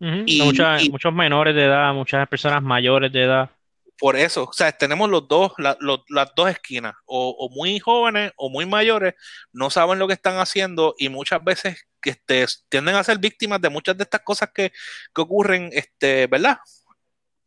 Ujú. 0.00 0.22
Y- 0.26 0.42
Muchas- 0.42 0.84
y- 0.84 0.90
muchos 0.90 1.12
menores 1.12 1.54
de 1.54 1.64
edad, 1.64 1.92
muchas 1.92 2.26
personas 2.28 2.62
mayores 2.62 3.12
de 3.12 3.24
edad. 3.24 3.50
Por 3.98 4.16
eso, 4.16 4.44
o 4.44 4.52
sea, 4.52 4.70
tenemos 4.72 5.10
los 5.10 5.26
dos, 5.28 5.52
las 5.58 6.28
dos 6.36 6.50
esquinas, 6.50 6.94
o, 7.06 7.48
muy 7.52 7.78
jóvenes 7.80 8.32
o 8.36 8.48
muy 8.48 8.64
mayores, 8.66 9.14
no 9.52 9.70
saben 9.70 9.98
lo 9.98 10.06
que 10.06 10.14
están 10.14 10.38
haciendo 10.38 10.94
y 10.98 11.08
muchas 11.08 11.42
veces 11.42 11.86
este, 12.02 12.46
tienden 12.68 12.94
a 12.94 13.04
ser 13.04 13.18
víctimas 13.18 13.60
de 13.60 13.70
muchas 13.70 13.96
de 13.96 14.04
estas 14.04 14.22
cosas 14.22 14.50
que, 14.54 14.72
que 15.14 15.20
ocurren, 15.20 15.70
este, 15.72 16.26
¿verdad? 16.28 16.58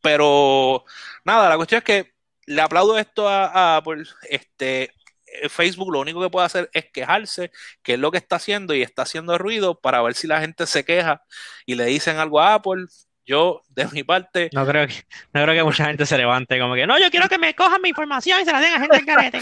Pero 0.02 0.84
nada, 1.24 1.50
la 1.50 1.58
cuestión 1.58 1.80
es 1.80 1.84
que 1.86 2.14
le 2.48 2.62
aplaudo 2.62 2.98
esto 2.98 3.30
a, 3.30 3.46
a 3.46 3.78
Apple, 3.78 4.04
este, 4.30 4.94
eh, 5.32 5.50
Facebook 5.50 5.92
lo 5.92 6.00
único 6.00 6.22
que 6.22 6.30
puede 6.30 6.46
hacer 6.46 6.70
es 6.74 6.86
quejarse, 6.92 7.52
que 7.84 7.94
es 7.94 8.00
lo 8.00 8.12
que 8.12 8.18
está 8.18 8.36
haciendo 8.38 8.74
y 8.74 8.82
está 8.82 9.04
haciendo 9.04 9.38
ruido 9.38 9.80
para 9.80 10.02
ver 10.02 10.16
si 10.16 10.28
la 10.28 10.42
gente 10.42 10.68
se 10.68 10.84
queja 10.84 11.24
y 11.66 11.76
le 11.76 11.86
dicen 11.86 12.18
algo 12.18 12.42
a 12.42 12.56
Apple. 12.56 12.86
Yo, 13.26 13.62
de 13.70 13.88
mi 13.88 14.04
parte, 14.04 14.50
No 14.54 14.66
creo 14.66 14.88
que, 14.88 14.96
no 15.34 15.44
creo 15.44 15.56
que 15.56 15.64
mucha 15.64 15.86
gente 15.86 16.06
se 16.06 16.18
levante 16.18 16.60
como 16.60 16.76
que, 16.76 16.88
no, 16.88 17.00
yo 17.00 17.10
quiero 17.12 17.30
que 17.30 17.38
me 17.38 17.54
cojan 17.54 17.82
mi 17.82 17.90
información 17.90 18.42
y 18.42 18.46
se 18.46 18.52
la 18.52 18.62
den 18.62 18.74
a 18.74 18.80
gente 18.80 18.98
en 18.98 19.06
carete. 19.06 19.40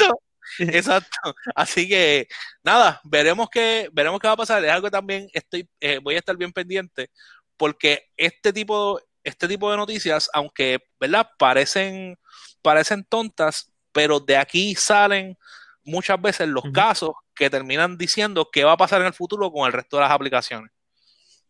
Exacto. 0.60 1.36
Así 1.56 1.88
que 1.88 2.28
nada, 2.64 3.00
veremos 3.04 3.50
qué, 3.50 3.90
veremos 3.92 4.20
qué 4.20 4.28
va 4.28 4.34
a 4.34 4.38
pasar. 4.38 4.64
Es 4.64 4.72
algo 4.72 4.88
que 4.88 4.92
también 4.92 5.28
estoy, 5.34 5.70
eh, 5.80 6.00
voy 6.02 6.16
a 6.16 6.20
estar 6.20 6.36
bien 6.36 6.52
pendiente, 6.52 7.10
porque 7.56 8.08
este 8.18 8.52
tipo, 8.52 9.00
este 9.24 9.48
tipo 9.48 9.70
de 9.70 9.78
noticias, 9.78 10.30
aunque, 10.34 10.80
¿verdad? 11.00 11.30
Parecen, 11.38 12.18
parecen 12.62 13.04
tontas, 13.04 13.72
pero 13.92 14.20
de 14.20 14.38
aquí 14.38 14.76
salen 14.76 15.38
muchas 15.84 16.22
veces 16.22 16.48
los 16.48 16.64
casos 16.74 17.12
que 17.36 17.50
terminan 17.50 17.98
diciendo 17.98 18.50
qué 18.52 18.64
va 18.64 18.74
a 18.74 18.78
pasar 18.78 19.02
en 19.02 19.08
el 19.08 19.14
futuro 19.14 19.52
con 19.52 19.66
el 19.66 19.74
resto 19.74 19.98
de 19.98 20.04
las 20.04 20.12
aplicaciones. 20.12 20.72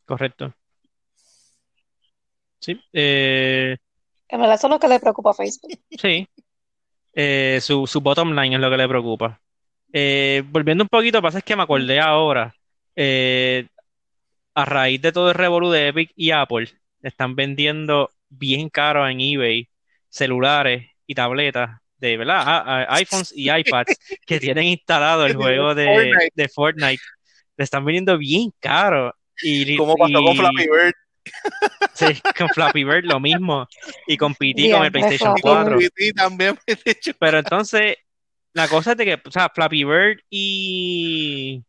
Correcto. 0.06 0.54
Sí, 2.60 2.80
eh, 2.94 3.78
En 4.28 4.40
verdad, 4.40 4.56
eso 4.56 4.68
es 4.68 4.72
lo 4.72 4.80
que 4.80 4.88
le 4.88 5.00
preocupa 5.00 5.32
a 5.32 5.34
Facebook. 5.34 5.72
sí. 5.98 6.28
Eh, 7.14 7.60
su, 7.62 7.86
su 7.88 8.00
bottom 8.02 8.34
line 8.34 8.56
es 8.56 8.62
lo 8.62 8.70
que 8.70 8.78
le 8.78 8.88
preocupa. 8.88 9.42
Eh, 9.92 10.44
volviendo 10.48 10.84
un 10.84 10.88
poquito, 10.88 11.22
pasa 11.22 11.40
es 11.40 11.44
que 11.44 11.56
me 11.56 11.64
acordé 11.64 12.00
ahora, 12.00 12.54
eh, 12.96 13.66
a 14.54 14.66
raíz 14.66 15.02
de 15.02 15.12
todo 15.12 15.30
el 15.30 15.36
revolú 15.36 15.70
de 15.72 15.88
Epic 15.88 16.12
y 16.16 16.32
Apple, 16.32 16.70
están 17.02 17.36
vendiendo 17.36 18.10
bien 18.30 18.70
caro 18.70 19.08
en 19.10 19.20
eBay 19.20 19.68
celulares 20.10 20.86
y 21.08 21.16
tabletas 21.16 21.80
de, 21.98 22.18
¿verdad? 22.18 22.42
A- 22.46 22.82
a- 22.84 22.96
iPhones 22.98 23.34
y 23.36 23.50
iPads 23.52 23.98
que 24.26 24.40
tienen 24.40 24.66
instalado 24.66 25.26
el 25.26 25.36
juego 25.36 25.74
de, 25.76 25.86
Fortnite. 25.88 26.32
de 26.36 26.50
Fortnite. 26.50 27.04
Le 27.58 27.64
están 27.64 27.84
vendiendo 27.84 28.18
bien 28.18 28.52
caro. 28.60 29.14
Y, 29.42 29.76
Como 29.76 29.96
pasó 29.98 30.14
con 30.24 30.34
y- 30.36 30.38
Flappy 30.38 30.68
Bird. 30.70 30.94
Sí, 31.94 32.06
con 32.38 32.50
Flappy 32.50 32.84
Bird 32.84 33.06
lo 33.06 33.20
mismo. 33.20 33.68
Y 34.08 34.18
con 34.18 34.34
PT 34.34 34.72
con 34.72 34.86
el 34.86 34.92
PlayStation 34.92 35.36
Flappy 35.36 35.40
Y 35.40 35.42
con 35.42 35.64
4. 35.64 35.78
BT 35.78 36.16
también. 36.16 36.60
de 36.68 36.80
hecho. 36.86 37.12
Pero 37.20 37.40
entonces, 37.40 37.98
la 38.54 38.68
cosa 38.68 38.92
es 38.92 38.98
de 38.98 39.06
que, 39.06 39.22
o 39.26 39.32
sea, 39.32 39.50
Flappy 39.50 39.84
Bird 39.84 40.20
y, 40.30 41.64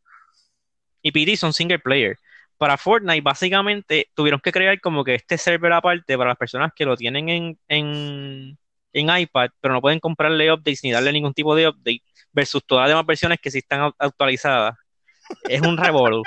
y 1.03 1.13
PT 1.13 1.37
son 1.37 1.53
single 1.53 1.79
player. 1.79 2.17
Para 2.57 2.77
Fortnite, 2.77 3.23
básicamente, 3.23 4.11
tuvieron 4.15 4.41
que 4.41 4.53
crear 4.53 4.81
como 4.81 5.03
que 5.03 5.15
este 5.15 5.39
server 5.39 5.73
aparte 5.73 6.17
para 6.17 6.31
las 6.31 6.39
personas 6.39 6.73
que 6.75 6.85
lo 6.85 6.97
tienen 6.97 7.29
en, 7.29 7.59
en, 7.69 8.59
en 8.93 9.19
iPad, 9.19 9.51
pero 9.61 9.75
no 9.75 9.81
pueden 9.81 9.99
comprarle 9.99 10.53
updates 10.53 10.85
ni 10.85 10.93
darle 10.93 11.13
ningún 11.13 11.33
tipo 11.33 11.55
de 11.55 11.69
update, 11.69 12.03
versus 12.33 12.65
todas 12.65 12.83
las 12.83 12.91
demás 12.91 13.07
versiones 13.07 13.39
que 13.41 13.51
sí 13.51 13.59
están 13.59 13.93
actualizadas. 13.99 14.77
Es 15.49 15.61
un 15.63 15.77
revolú. 15.77 16.23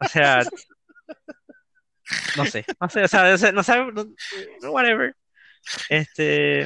O 0.00 0.08
sea, 0.08 0.42
no 2.36 2.44
sé, 2.46 2.64
no 2.80 2.88
sé, 2.88 3.02
o 3.04 3.08
sea, 3.08 3.52
no 3.52 3.62
sé, 3.62 3.74
no 4.62 4.72
whatever. 4.72 5.14
Este, 5.88 6.62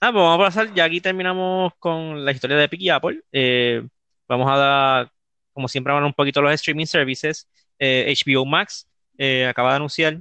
ah, 0.00 0.12
pues 0.12 0.14
vamos 0.14 0.40
a 0.40 0.44
pasar, 0.44 0.74
ya 0.74 0.84
aquí 0.84 1.00
terminamos 1.00 1.72
con 1.78 2.24
la 2.24 2.32
historia 2.32 2.56
de 2.56 2.64
Epic 2.64 2.80
y 2.80 2.88
Apple. 2.90 3.20
Eh, 3.32 3.82
vamos 4.28 4.50
a 4.50 4.56
dar, 4.56 5.12
como 5.52 5.68
siempre, 5.68 5.92
hablar 5.92 6.06
un 6.06 6.14
poquito 6.14 6.40
de 6.40 6.44
los 6.44 6.54
streaming 6.54 6.86
services. 6.86 7.48
Eh, 7.78 8.12
HBO 8.26 8.44
Max 8.46 8.88
eh, 9.18 9.46
acaba 9.46 9.70
de 9.70 9.76
anunciar, 9.76 10.20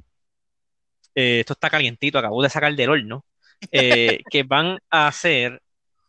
eh, 1.16 1.40
esto 1.42 1.54
está 1.54 1.70
calientito, 1.70 2.18
acabo 2.18 2.42
de 2.42 2.50
sacar 2.50 2.74
del 2.76 2.90
horno, 2.90 3.26
eh, 3.72 4.22
que 4.32 4.44
van 4.44 4.80
a 4.90 5.08
hacer 5.08 5.62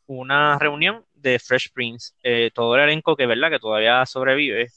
una 0.07 0.59
reunión 0.59 1.05
de 1.15 1.39
Fresh 1.39 1.71
Prince. 1.73 2.13
Eh, 2.23 2.51
todo 2.55 2.75
el 2.77 2.83
elenco 2.83 3.17
que, 3.17 3.27
¿verdad? 3.27 3.51
que 3.51 3.59
todavía 3.59 4.05
sobrevive. 4.07 4.69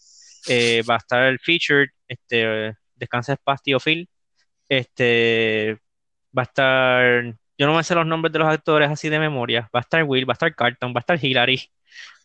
Eh, 0.47 0.83
va 0.89 0.95
a 0.95 0.97
estar 0.97 1.23
el 1.23 1.39
featured, 1.39 1.89
este, 2.07 2.75
Descansa 2.95 3.33
en 3.33 3.37
paz, 3.43 3.61
tío 3.61 3.79
Phil. 3.79 4.09
Este, 4.69 5.79
va 6.37 6.41
a 6.41 6.45
estar, 6.45 7.25
yo 7.57 7.67
no 7.67 7.75
me 7.75 7.83
sé 7.83 7.95
los 7.95 8.05
nombres 8.05 8.31
de 8.33 8.39
los 8.39 8.47
actores 8.47 8.89
así 8.89 9.09
de 9.09 9.19
memoria. 9.19 9.69
Va 9.75 9.79
a 9.79 9.81
estar 9.81 10.03
Will, 10.03 10.27
va 10.27 10.33
a 10.33 10.35
estar 10.35 10.55
Carlton, 10.55 10.93
va 10.93 10.97
a 10.97 11.01
estar 11.01 11.23
Hillary, 11.23 11.61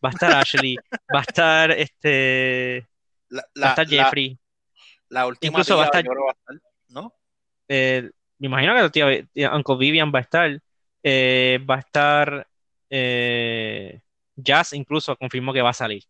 va 0.05 0.09
a 0.09 0.13
estar 0.13 0.33
Ashley, 0.33 0.77
va 1.15 1.19
a 1.21 1.23
estar 1.23 1.71
este, 1.73 2.87
La, 3.29 3.43
va 3.63 3.67
a 3.67 3.69
estar 3.71 3.89
Jeffrey. 3.89 4.39
la 5.09 5.27
última 5.27 5.51
Incluso 5.51 5.77
va 5.77 5.85
a 5.87 5.91
tía, 5.91 6.01
estar- 6.01 6.17
va 6.17 6.31
a 6.31 6.33
estar, 6.33 6.57
¿no? 6.89 7.15
Eh, 7.69 8.11
me 8.39 8.47
imagino 8.47 8.75
que 8.75 8.81
el 8.81 8.91
tío, 8.91 9.07
tío 9.33 9.55
Uncle 9.55 9.77
Vivian 9.77 10.11
va 10.15 10.19
a 10.21 10.23
estar. 10.23 10.61
Eh, 11.03 11.59
va 11.69 11.77
a 11.77 11.79
estar 11.81 12.47
eh, 12.91 14.01
Jazz, 14.37 14.73
incluso 14.73 15.17
confirmó 15.17 15.53
que 15.53 15.63
va 15.63 15.71
a 15.71 15.75
salir. 15.75 16.05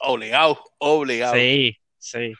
Obligado, 0.00 0.62
obligado. 0.78 1.34
Sí, 1.34 1.76
sí. 1.98 2.32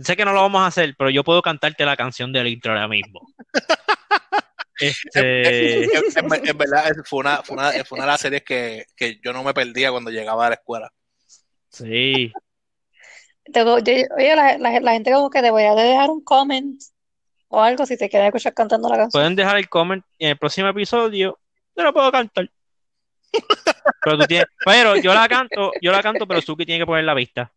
Sé 0.00 0.16
que 0.16 0.24
no 0.24 0.32
lo 0.32 0.42
vamos 0.42 0.60
a 0.62 0.66
hacer, 0.66 0.94
pero 0.96 1.10
yo 1.10 1.24
puedo 1.24 1.42
cantarte 1.42 1.84
la 1.84 1.96
canción 1.96 2.32
del 2.32 2.46
intro 2.48 2.72
ahora 2.72 2.88
mismo. 2.88 3.20
Este, 4.80 5.84
En, 5.84 5.90
en- 6.32 6.48
en 6.48 6.56
verdad, 6.58 6.84
fue 7.04 7.18
una, 7.18 7.42
fue 7.42 7.56
una, 7.56 7.72
fue 7.84 7.96
una 7.96 8.04
de 8.04 8.12
las 8.12 8.20
series 8.20 8.44
que, 8.44 8.84
que 8.96 9.18
yo 9.24 9.32
no 9.32 9.42
me 9.42 9.52
perdía 9.52 9.90
cuando 9.90 10.08
llegaba 10.10 10.46
a 10.46 10.50
la 10.50 10.54
escuela. 10.54 10.88
sí, 11.68 12.32
Tengo- 13.52 13.78
yo- 13.80 13.92
oye, 14.16 14.36
la, 14.36 14.56
la- 14.58 14.78
la 14.80 14.92
gente 14.92 15.10
como 15.10 15.30
que 15.30 15.42
debería 15.42 15.74
de 15.74 15.82
dejar 15.82 16.10
un 16.10 16.22
comment 16.22 16.80
o 17.48 17.60
algo 17.60 17.86
si 17.86 17.96
te 17.96 18.08
quieren 18.08 18.26
escuchar 18.28 18.54
cantando 18.54 18.88
la 18.88 18.98
canción. 18.98 19.20
pueden 19.20 19.34
dejar 19.34 19.56
el 19.56 19.68
comment 19.68 20.04
y 20.18 20.26
en 20.26 20.30
el 20.32 20.38
próximo 20.38 20.68
episodio 20.68 21.38
yo 21.76 21.82
lo 21.82 21.92
puedo 21.92 22.12
cantar. 22.12 22.48
Pero 24.04 24.18
tú 24.18 24.26
tienes, 24.26 24.46
pero 24.64 24.96
yo 24.96 25.12
la 25.14 25.28
canto, 25.28 25.72
yo 25.80 25.90
la 25.92 26.02
canto, 26.02 26.26
pero 26.26 26.40
Suki 26.40 26.64
tiene 26.66 26.82
que 26.82 26.86
poner 26.86 27.04
la 27.04 27.14
vista. 27.14 27.50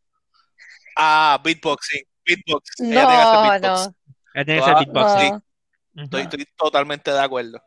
Ah, 0.98 1.40
beatboxing, 1.44 2.04
beatbox. 2.26 2.80
Ella 2.80 2.90
tiene 2.90 2.96
que 2.96 3.06
No, 3.06 3.20
hacer 3.20 3.62
beatbox. 3.62 3.88
no, 3.88 3.96
Ella 4.34 4.46
tiene 4.46 4.60
que 4.60 4.66
ser 4.66 4.76
Ah, 4.76 4.80
beatboxing. 4.80 5.32
no. 5.32 5.44
Ujú. 5.94 6.04
Estoy, 6.06 6.22
estoy 6.22 6.46
totalmente 6.58 7.12
de 7.12 7.20
acuerdo. 7.20 7.62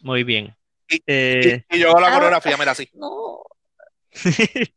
Muy 0.00 0.22
bien. 0.24 0.56
Y- 0.88 1.02
Eh, 1.06 1.64
Y, 1.70 1.76
y 1.76 1.80
yo 1.80 1.90
hago 1.90 2.00
la 2.00 2.08
Ah. 2.08 2.14
coreografía, 2.14 2.56
mira 2.56 2.72
así. 2.72 2.88
No, 2.94 3.42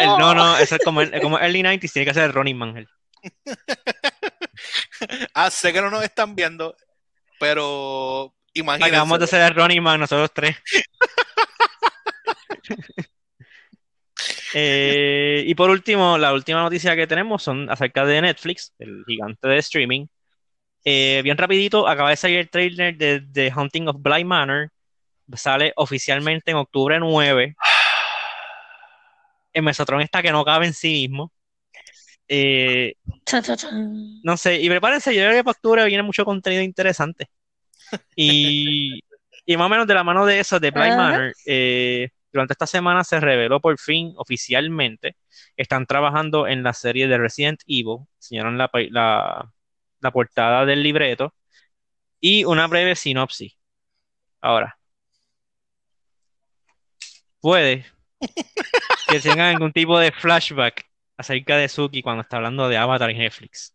el 0.00 0.02
no. 0.08 0.18
no, 0.18 0.34
no, 0.34 0.56
eso 0.58 0.76
es 0.76 0.82
como, 0.84 1.00
como 1.22 1.38
early 1.38 1.62
90s, 1.62 1.92
tiene 1.92 2.06
que 2.06 2.14
ser 2.14 2.32
Ronnie 2.32 2.54
Mangel. 2.54 2.88
Ah, 5.34 5.50
sé 5.50 5.72
que 5.72 5.80
no 5.80 5.90
nos 5.90 6.04
están 6.04 6.36
viendo, 6.36 6.76
pero 7.40 8.32
imagínense. 8.52 8.94
Acabamos 8.94 9.18
de 9.18 9.24
hacer 9.24 9.40
el 9.42 9.54
Ronnie 9.54 9.80
Man 9.80 9.98
nosotros 10.00 10.30
tres. 10.32 10.56
Eh, 14.54 15.44
y 15.46 15.54
por 15.54 15.70
último, 15.70 16.18
la 16.18 16.32
última 16.32 16.60
noticia 16.60 16.94
que 16.94 17.06
tenemos 17.06 17.42
son 17.42 17.70
acerca 17.70 18.04
de 18.04 18.20
Netflix, 18.20 18.74
el 18.78 19.04
gigante 19.06 19.48
de 19.48 19.58
streaming. 19.58 20.06
Eh, 20.84 21.20
bien 21.22 21.38
rapidito, 21.38 21.86
acaba 21.88 22.10
de 22.10 22.16
salir 22.16 22.38
el 22.38 22.50
trailer 22.50 22.96
de 22.96 23.20
The 23.32 23.50
Haunting 23.50 23.88
of 23.88 23.96
Bly 24.00 24.24
Manor. 24.24 24.70
Sale 25.34 25.72
oficialmente 25.76 26.50
en 26.50 26.58
octubre 26.58 26.98
9. 26.98 27.54
El 29.52 29.62
Mesotron 29.62 30.00
está 30.00 30.22
que 30.22 30.32
no 30.32 30.44
cabe 30.44 30.66
en 30.66 30.74
sí 30.74 30.90
mismo. 30.92 31.32
Eh, 32.28 32.94
no 34.24 34.36
sé, 34.36 34.60
y 34.60 34.68
prepárense, 34.68 35.14
yo 35.14 35.22
creo 35.22 35.32
que 35.32 35.44
para 35.44 35.52
octubre 35.52 35.84
viene 35.84 36.02
mucho 36.02 36.24
contenido 36.24 36.62
interesante. 36.62 37.28
Y, 38.16 39.00
y 39.44 39.56
más 39.56 39.66
o 39.66 39.68
menos 39.68 39.86
de 39.86 39.94
la 39.94 40.04
mano 40.04 40.24
de 40.24 40.40
eso, 40.40 40.58
de 40.58 40.70
Blind. 40.70 40.96
Manor, 40.96 41.34
eh, 41.46 42.08
durante 42.32 42.54
esta 42.54 42.66
semana 42.66 43.04
se 43.04 43.20
reveló 43.20 43.60
por 43.60 43.78
fin 43.78 44.12
oficialmente, 44.16 45.16
están 45.56 45.86
trabajando 45.86 46.46
en 46.46 46.62
la 46.62 46.72
serie 46.72 47.08
de 47.08 47.18
Resident 47.18 47.60
Evil, 47.66 47.98
enseñaron 48.16 48.58
la, 48.58 48.68
pa- 48.68 48.80
la, 48.90 49.52
la 50.00 50.10
portada 50.10 50.64
del 50.66 50.82
libreto 50.82 51.34
y 52.20 52.44
una 52.44 52.66
breve 52.68 52.96
sinopsis. 52.96 53.56
Ahora, 54.40 54.78
puede 57.40 57.84
que 59.08 59.20
tengan 59.20 59.54
algún 59.54 59.72
tipo 59.72 59.98
de 59.98 60.12
flashback 60.12 60.84
acerca 61.16 61.56
de 61.56 61.68
Suki 61.68 62.02
cuando 62.02 62.22
está 62.22 62.36
hablando 62.38 62.68
de 62.68 62.76
Avatar 62.76 63.10
en 63.10 63.18
Netflix. 63.18 63.74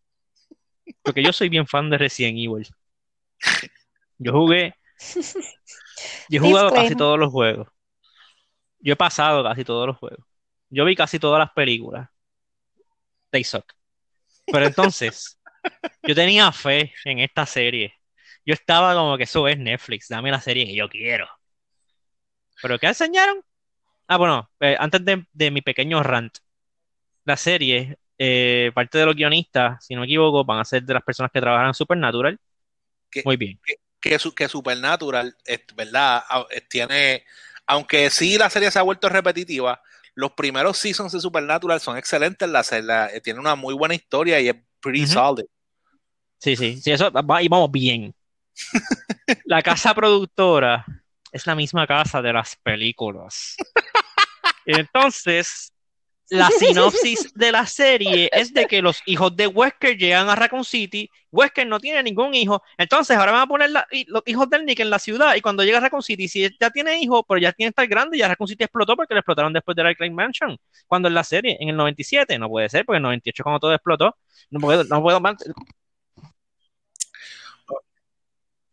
Porque 1.04 1.24
yo 1.24 1.34
soy 1.34 1.50
bien 1.50 1.68
fan 1.68 1.90
de 1.90 1.98
Resident 1.98 2.38
Evil. 2.38 2.68
Yo 4.18 4.32
jugué, 4.34 4.74
yo 6.30 6.38
he 6.38 6.40
jugado 6.40 6.72
casi 6.72 6.96
todos 6.96 7.20
los 7.20 7.32
juegos. 7.32 7.68
Yo 8.80 8.94
he 8.94 8.96
pasado 8.96 9.44
casi 9.44 9.64
todos 9.64 9.88
los 9.88 9.98
juegos. 9.98 10.26
Yo 10.70 10.86
vi 10.86 10.96
casi 10.96 11.20
todas 11.20 11.40
las 11.40 11.52
películas. 11.54 12.10
They 13.32 13.44
suck. 13.44 13.74
Pero 14.52 14.66
entonces, 14.66 15.40
yo 16.06 16.16
tenía 16.16 16.52
fe 16.54 16.94
en 17.06 17.20
esta 17.20 17.46
serie. 17.46 17.94
Yo 18.46 18.54
estaba 18.56 18.96
como 18.96 19.18
que 19.18 19.24
eso 19.26 19.48
es 19.50 19.60
Netflix, 19.60 20.08
dame 20.10 20.32
la 20.32 20.42
serie 20.42 20.66
que 20.68 20.76
yo 20.76 20.90
quiero. 20.90 21.28
¿Pero 22.62 22.80
qué 22.80 22.88
enseñaron? 22.88 23.42
Ah, 24.08 24.18
bueno, 24.18 24.52
eh, 24.62 24.78
antes 24.80 25.06
de, 25.06 25.26
de 25.34 25.52
mi 25.52 25.62
pequeño 25.62 26.04
rant, 26.04 26.38
la 27.26 27.38
serie, 27.38 28.00
eh, 28.20 28.72
parte 28.76 29.00
de 29.00 29.06
los 29.08 29.16
guionistas, 29.16 29.86
si 29.86 29.96
no 29.96 30.02
me 30.02 30.08
equivoco, 30.08 30.46
van 30.46 30.60
a 30.60 30.66
ser 30.66 30.84
de 30.84 30.94
las 30.96 31.04
personas 31.04 31.32
que 31.34 31.42
trabajan 31.42 31.70
en 31.70 31.76
Supernatural. 31.76 32.40
Muy 33.24 33.38
bien. 33.38 33.60
que, 34.00 34.20
su- 34.20 34.34
que 34.36 34.48
Supernatural, 34.48 35.36
es, 35.46 35.62
¿verdad? 35.76 36.24
Ah, 36.30 36.46
Tiene 36.70 37.24
aunque 37.68 38.10
sí 38.10 38.38
la 38.38 38.50
serie 38.50 38.72
se 38.72 38.80
ha 38.80 38.84
vuelto 38.84 39.10
repetitiva, 39.10 39.82
los 40.16 40.32
primeros 40.32 40.78
seasons 40.78 41.12
de 41.12 41.20
Supernatural 41.20 41.80
son 41.80 41.98
excelentes, 41.98 42.50
la, 42.50 42.66
la, 42.82 43.14
eh, 43.14 43.22
tiene 43.22 43.40
una 43.40 43.56
muy 43.56 43.76
buena 43.76 43.94
historia 43.94 44.40
y 44.40 44.50
es 44.50 44.56
pretty 44.80 45.06
solid. 45.06 45.46
Sí, 46.40 46.56
sí, 46.56 46.82
sí, 46.82 46.92
eso 46.92 47.12
va 47.12 47.44
y 47.44 47.48
vamos 47.48 47.72
bien. 47.72 48.16
La 49.46 49.62
casa 49.62 49.94
productora 49.94 50.86
es 51.32 51.46
la 51.46 51.56
misma 51.56 51.86
casa 51.86 52.22
de 52.22 52.34
las 52.34 52.56
películas. 52.56 53.56
Entonces, 54.66 55.72
la 56.30 56.50
sinopsis 56.60 57.34
de 57.34 57.52
la 57.52 57.66
serie 57.66 58.30
es 58.34 58.54
de 58.54 58.66
que 58.66 58.82
los 58.82 59.00
hijos 59.06 59.36
de 59.36 59.48
Wesker 59.48 59.98
llegan 59.98 60.30
a 60.30 60.36
Raccoon 60.36 60.64
City. 60.66 61.10
Wesker 61.32 61.68
no 61.68 61.80
tiene 61.80 62.02
ningún 62.04 62.34
hijo. 62.36 62.62
Entonces, 62.78 63.16
ahora 63.18 63.32
van 63.32 63.42
a 63.42 63.48
poner 63.48 63.70
la- 63.70 63.88
los 64.08 64.24
hijos 64.26 64.50
del 64.50 64.66
Nick 64.66 64.80
en 64.80 64.90
la 64.90 65.00
ciudad. 65.00 65.36
Y 65.36 65.42
cuando 65.42 65.64
llega 65.64 65.78
a 65.78 65.82
Raccoon 65.82 66.02
City, 66.04 66.28
si 66.28 66.44
él 66.46 66.56
ya 66.60 66.70
tiene 66.70 67.00
hijos, 67.00 67.24
pero 67.28 67.40
ya 67.40 67.52
tiene 67.52 67.68
que 67.68 67.72
estar 67.72 67.88
grande, 67.88 68.18
ya 68.18 68.28
Raccoon 68.28 68.48
City 68.48 68.64
explotó 68.64 68.96
porque 68.96 69.14
lo 69.14 69.20
explotaron 69.20 69.54
después 69.54 69.76
de 69.76 69.84
la 69.84 69.94
Clay 69.96 70.10
Mansion. 70.10 70.58
Cuando 70.88 71.08
en 71.08 71.14
la 71.14 71.24
serie, 71.24 71.58
en 71.60 71.70
el 71.70 71.76
97, 71.78 72.38
no 72.40 72.50
puede 72.50 72.70
ser, 72.70 72.86
porque 72.86 72.98
en 72.98 73.02
el 73.02 73.10
98, 73.10 73.44
cuando 73.44 73.60
todo 73.60 73.74
explotó, 73.74 74.18
no 74.50 74.60
puedo, 74.60 74.84
no 74.86 75.02
puedo 75.02 75.20
más. 75.20 75.36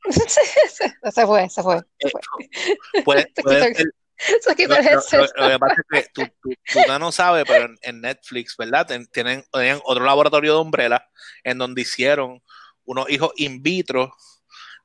se 0.11 1.27
fue, 1.27 1.49
se 1.49 1.63
fue. 1.63 1.77
Eh, 1.77 1.83
se 1.99 2.11
fue. 2.11 3.03
Puede, 3.05 3.27
puede 3.43 3.61
ser- 3.75 3.87
Lo, 4.69 4.75
lo- 4.83 4.91
headset. 4.91 5.21
lo- 5.37 5.43
lo 5.45 5.51
que 5.51 5.59
pasa 5.59 5.75
es 5.93 6.05
que 6.05 6.11
tú, 6.13 6.23
tú- 6.43 6.55
tú 6.73 6.99
no 6.99 7.13
sabes, 7.13 7.45
pero 7.47 7.65
en, 7.67 7.77
en 7.83 8.01
Netflix, 8.01 8.57
¿verdad? 8.57 8.87
Ten- 8.87 9.07
tienen, 9.09 9.45
tenían 9.53 9.81
otro 9.85 10.05
laboratorio 10.05 10.55
de 10.55 10.61
Umbrella 10.61 11.09
en 11.43 11.59
donde 11.59 11.83
hicieron 11.83 12.43
unos 12.85 13.09
hijos 13.11 13.33
in 13.37 13.63
vitro 13.63 14.15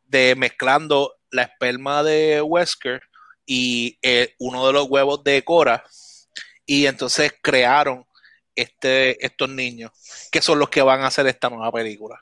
de 0.06 0.36
mezclando 0.36 1.16
la 1.32 1.44
esperma 1.44 2.02
de 2.04 2.42
Wesker 2.42 3.02
y 3.46 3.98
eh, 4.02 4.34
uno 4.40 4.66
de 4.68 4.74
los 4.74 4.88
huevos 4.90 5.24
de 5.24 5.44
Cora 5.44 5.84
y 6.66 6.86
entonces 6.88 7.34
crearon 7.42 8.06
este, 8.56 9.24
estos 9.26 9.50
niños 9.50 9.92
que 10.32 10.42
son 10.42 10.60
los 10.60 10.70
que 10.70 10.82
van 10.82 11.02
a 11.02 11.08
hacer 11.08 11.28
esta 11.28 11.50
nueva 11.50 11.72
película. 11.72 12.20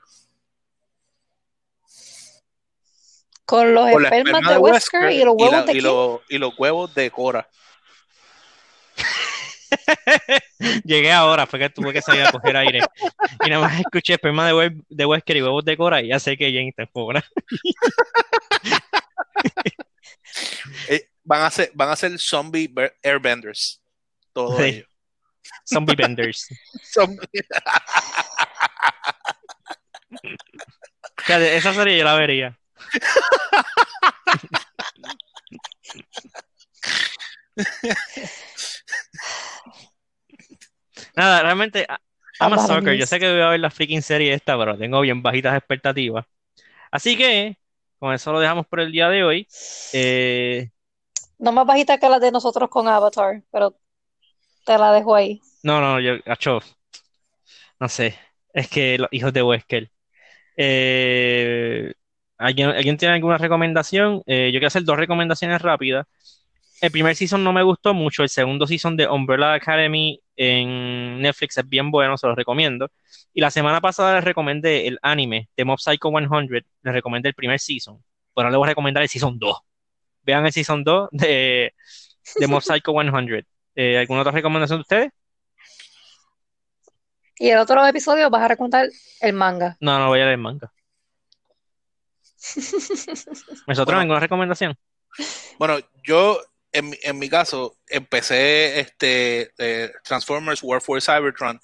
Con 3.48 3.72
los 3.72 3.90
Con 3.90 4.04
espermas 4.04 4.42
esperma 4.42 4.52
de 4.52 4.58
Wesker 4.58 5.10
y 5.12 5.24
los 5.24 5.34
y 5.38 5.42
la- 5.42 5.48
huevos 5.50 5.66
de 5.66 5.72
y 5.72 5.80
lo- 5.80 6.22
y 6.28 6.36
los 6.38 6.58
huevos 6.58 6.94
de 6.94 7.10
Cora. 7.10 7.48
Llegué 10.84 11.12
ahora, 11.12 11.46
fue 11.46 11.58
que 11.58 11.70
tuve 11.70 11.92
que 11.94 12.02
salir 12.02 12.22
a 12.24 12.30
coger 12.32 12.56
aire. 12.58 12.80
Y 13.44 13.48
nada 13.48 13.62
más 13.66 13.80
escuché 13.80 14.12
esperma 14.14 14.46
de, 14.46 14.52
Wes- 14.52 14.84
de 14.90 15.04
Wesker 15.06 15.36
y 15.38 15.42
huevos 15.42 15.64
de 15.64 15.76
Cora 15.78 16.02
y 16.02 16.08
ya 16.08 16.18
sé 16.20 16.36
que 16.36 16.46
Jane 16.52 16.68
está 16.68 16.86
fuera. 16.86 17.24
Eh, 20.88 21.08
van 21.24 21.42
a 21.42 21.50
ser, 21.50 21.70
van 21.74 21.88
a 21.90 21.96
ser 21.96 22.18
zombie 22.18 22.70
airbenders. 23.02 23.80
Todos 24.32 24.58
Sí. 24.58 24.64
ellos. 24.64 24.88
Zombie 25.64 25.94
Benders. 25.96 26.48
Zombie- 26.92 27.46
O 30.12 31.22
sea, 31.26 31.38
de- 31.38 31.56
esa 31.56 31.72
serie 31.74 31.96
yo 31.98 32.04
la 32.04 32.14
vería. 32.14 32.58
Nada, 41.16 41.42
realmente, 41.42 41.84
a- 41.88 42.00
I'm 42.40 42.52
a 42.52 42.54
Amar 42.54 42.66
sucker. 42.68 42.94
Yo 42.94 43.06
sé 43.06 43.18
que 43.18 43.30
voy 43.30 43.40
a 43.40 43.48
ver 43.50 43.60
la 43.60 43.70
freaking 43.70 44.02
serie 44.02 44.32
esta, 44.32 44.56
pero 44.58 44.76
tengo 44.78 45.00
bien 45.00 45.22
bajitas 45.22 45.56
expectativas. 45.56 46.24
Así 46.90 47.16
que, 47.16 47.56
con 47.98 48.14
eso 48.14 48.32
lo 48.32 48.40
dejamos 48.40 48.66
por 48.66 48.80
el 48.80 48.92
día 48.92 49.08
de 49.08 49.24
hoy. 49.24 49.46
Eh, 49.92 50.70
No 51.38 51.52
más 51.52 51.66
bajita 51.66 51.98
que 51.98 52.08
la 52.08 52.18
de 52.18 52.30
nosotros 52.32 52.68
con 52.70 52.88
Avatar, 52.88 53.42
pero 53.50 53.76
te 54.64 54.78
la 54.78 54.92
dejo 54.92 55.14
ahí. 55.14 55.40
no, 55.62 55.80
no, 55.80 56.00
yo, 56.00 56.14
acho, 56.26 56.60
no 57.80 57.88
sé. 57.88 58.18
Es 58.52 58.68
que 58.68 58.98
los 58.98 59.08
hijos 59.12 59.32
de 59.32 59.42
Wesker. 59.42 59.90
Eh, 60.56 61.94
¿alguien, 62.38 62.70
alguien 62.70 62.96
tiene 62.96 63.14
alguna 63.14 63.38
recomendación? 63.38 64.22
Eh, 64.26 64.50
yo 64.52 64.58
quiero 64.58 64.68
hacer 64.68 64.84
dos 64.84 64.96
recomendaciones 64.96 65.60
rápidas. 65.60 66.06
El 66.80 66.90
primer 66.92 67.16
season 67.16 67.42
no 67.42 67.52
me 67.52 67.62
gustó 67.62 67.92
mucho. 67.92 68.22
El 68.22 68.28
segundo 68.28 68.66
season 68.66 68.96
de 68.96 69.08
Umbrella 69.08 69.54
Academy 69.54 70.20
en 70.36 71.20
Netflix 71.20 71.58
es 71.58 71.68
bien 71.68 71.90
bueno, 71.90 72.16
se 72.16 72.26
los 72.26 72.36
recomiendo. 72.36 72.88
Y 73.34 73.40
la 73.40 73.50
semana 73.50 73.80
pasada 73.80 74.14
les 74.14 74.24
recomendé 74.24 74.86
el 74.86 74.98
anime 75.02 75.48
de 75.56 75.64
Mob 75.64 75.78
Psycho 75.80 76.10
100. 76.10 76.48
Les 76.82 76.94
recomendé 76.94 77.30
el 77.30 77.34
primer 77.34 77.58
season. 77.58 77.96
Pero 77.96 78.46
ahora 78.46 78.50
les 78.50 78.58
voy 78.58 78.66
a 78.66 78.70
recomendar 78.70 79.02
el 79.02 79.08
season 79.08 79.38
2. 79.38 79.58
Vean 80.22 80.46
el 80.46 80.52
season 80.52 80.84
2 80.84 81.08
de, 81.10 81.74
de 82.36 82.46
Mob 82.46 82.62
Psycho 82.62 82.92
100. 82.92 83.46
Eh, 83.74 83.98
¿alguna 83.98 84.20
otra 84.20 84.32
recomendación 84.32 84.78
de 84.78 84.82
ustedes? 84.82 85.10
Y 87.38 87.50
el 87.50 87.58
otro 87.58 87.86
episodio 87.86 88.30
vas 88.30 88.42
a 88.42 88.48
recontar 88.48 88.88
el 89.20 89.32
manga. 89.32 89.76
No, 89.80 89.98
no 89.98 90.08
voy 90.08 90.20
a 90.20 90.24
leer 90.24 90.38
manga. 90.38 90.72
¿Nosotros 93.66 93.86
Bueno. 93.86 94.00
alguna 94.00 94.20
recomendación? 94.20 94.76
Bueno, 95.58 95.78
yo 96.04 96.40
en, 96.72 96.90
mi- 96.90 96.98
en 97.02 97.18
mi 97.18 97.28
caso 97.28 97.78
empecé 97.88 98.80
este 98.80 99.52
eh, 99.58 99.92
Transformers 100.04 100.62
War 100.62 100.80
for 100.80 101.00
Cybertron. 101.02 101.60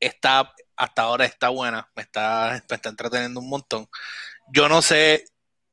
Está, 0.00 0.52
hasta 0.76 1.02
ahora 1.02 1.24
está 1.24 1.48
buena, 1.48 1.90
me 1.96 2.02
está, 2.02 2.62
me 2.70 2.76
está 2.76 2.88
entreteniendo 2.88 3.40
un 3.40 3.48
montón. 3.48 3.88
Yo 4.52 4.68
no 4.68 4.80
sé, 4.80 5.24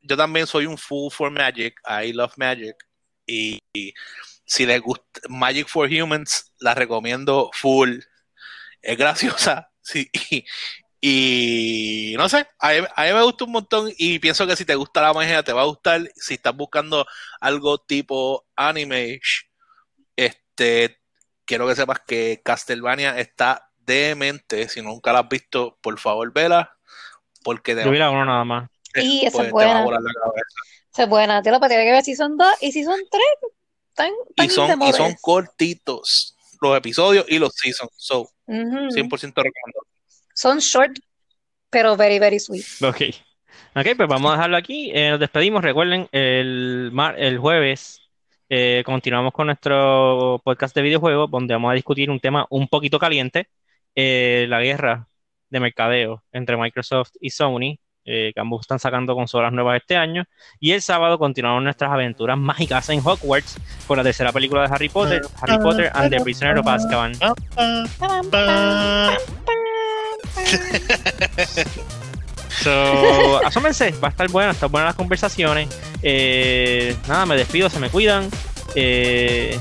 yo 0.01 0.17
también 0.17 0.47
soy 0.47 0.65
un 0.65 0.77
fool 0.77 1.12
for 1.12 1.29
Magic, 1.31 1.75
I 1.88 2.12
love 2.13 2.34
Magic. 2.38 2.75
Y, 3.27 3.60
y 3.73 3.93
si 4.45 4.65
les 4.65 4.81
gusta 4.81 5.03
Magic 5.29 5.67
for 5.67 5.88
Humans, 5.89 6.53
la 6.60 6.73
recomiendo 6.73 7.49
full. 7.53 7.99
Es 8.81 8.97
graciosa, 8.97 9.71
sí, 9.81 10.10
y, 10.31 10.43
y 11.08 12.15
no 12.18 12.28
sé, 12.28 12.48
a 12.58 12.70
mí, 12.70 12.78
a 12.96 13.04
mí 13.04 13.13
me 13.13 13.22
gusta 13.22 13.44
un 13.44 13.52
montón 13.52 13.91
y 13.96 14.18
pienso 14.18 14.48
que 14.48 14.56
si 14.56 14.65
te 14.65 14.74
gusta 14.74 15.04
la 15.04 15.13
magia 15.13 15.44
te 15.44 15.54
va 15.54 15.62
a 15.62 15.65
gustar. 15.65 16.02
Si 16.15 16.34
estás 16.34 16.56
buscando 16.56 17.06
algo 17.39 17.78
tipo 17.78 18.48
anime, 18.56 19.20
este, 20.15 20.98
quiero 21.46 21.68
que 21.68 21.76
sepas 21.76 22.00
que 22.08 22.41
Castlevania 22.44 23.20
está 23.20 23.70
demente. 23.78 24.68
Si 24.68 24.82
nunca 24.82 25.13
la 25.13 25.20
has 25.20 25.30
visto, 25.30 25.78
por 25.80 26.00
favor, 26.00 26.34
vela, 26.34 26.76
porque 27.44 27.76
te, 27.76 27.84
Yo 27.84 27.91
vi 27.91 28.00
la 28.00 28.10
uno 28.10 28.26
nada 28.26 28.44
más. 28.44 28.72
Y 28.96 29.28
esa 29.28 29.38
pues, 29.38 29.50
es 29.50 29.54
te 29.54 29.63
va 29.63 29.82
a 29.82 29.84
buena. 29.84 30.02
la 30.02 30.13
cabeza. 30.24 30.46
Esa 30.91 31.04
es 31.04 31.10
buena. 31.10 31.44
Tío, 31.44 31.60
para 31.60 31.70
tiene 31.70 31.86
que 31.86 31.91
ver 31.91 32.04
Season 32.04 32.36
2 32.36 32.48
y 32.62 32.72
Season 32.72 33.00
3. 33.12 33.24
Tan, 33.94 34.12
tan 34.36 34.46
Y 34.48 34.50
son, 34.50 34.82
y 34.82 34.91
son 34.91 35.13
cortitos 35.22 36.36
los 36.62 36.78
episodios 36.78 37.26
y 37.28 37.38
los 37.38 37.54
seasons. 37.54 37.91
So, 37.96 38.22
Ujú. 38.48 38.89
100% 38.89 39.44
recomendado. 39.44 39.85
Son 40.36 40.60
short, 40.60 40.98
pero 41.69 41.95
very, 41.95 42.19
very 42.19 42.39
sweet. 42.39 42.65
Ok. 42.84 43.02
Ok, 43.78 43.88
pues 43.98 44.08
vamos 44.10 44.32
a 44.32 44.36
dejarlo 44.36 44.58
aquí. 44.58 44.91
Eh, 44.93 45.10
nos 45.10 45.19
despedimos. 45.19 45.63
Recuerden, 45.63 46.08
el, 46.12 46.89
mar- 46.93 47.15
el 47.17 47.38
jueves 47.39 48.02
eh, 48.50 48.84
continuamos 48.86 49.34
con 49.34 49.48
nuestro 49.48 50.41
podcast 50.43 50.76
de 50.76 50.82
videojuegos, 50.82 51.32
donde 51.32 51.54
vamos 51.54 51.71
a 51.71 51.76
discutir 51.76 52.10
un 52.10 52.19
tema 52.19 52.45
un 52.50 52.67
poquito 52.67 53.00
caliente, 53.00 53.48
eh, 53.95 54.45
la 54.50 54.62
guerra 54.62 55.08
de 55.50 55.60
mercadeo 55.60 56.24
entre 56.32 56.58
Microsoft 56.58 57.12
y 57.19 57.30
Sony, 57.30 57.80
eh, 58.06 58.32
que 58.34 58.39
ambos 58.39 58.62
están 58.62 58.80
sacando 58.80 59.15
consolas 59.15 59.52
nuevas 59.54 59.78
este 59.78 59.95
año. 59.95 60.26
Y 60.60 60.71
el 60.74 60.82
sábado 60.82 61.17
continuamos 61.17 61.63
nuestras 61.63 61.91
aventuras 61.91 62.38
mágicas 62.38 62.89
en 62.89 63.00
Hogwarts 63.00 63.58
con 63.88 63.98
la 63.98 64.04
tercera 64.04 64.32
película 64.32 64.67
de 64.67 64.74
Harry 64.74 64.89
Potter, 64.89 65.21
Harry 65.41 65.58
Potter 65.58 65.91
and 65.93 66.12
the 66.12 66.21
Prisoner 66.21 66.58
of 66.60 66.67
Azkaban. 66.67 67.13
So, 72.63 73.45
asómense, 73.45 73.91
va 74.03 74.07
a 74.07 74.11
estar 74.11 74.27
buena, 74.29 74.51
están 74.51 74.71
buenas 74.71 74.89
las 74.89 74.95
conversaciones. 74.95 75.69
Eh, 76.01 76.95
nada, 77.07 77.25
me 77.25 77.35
despido, 77.35 77.69
se 77.69 77.79
me 77.79 77.89
cuidan. 77.89 78.29
Eh, 78.75 79.59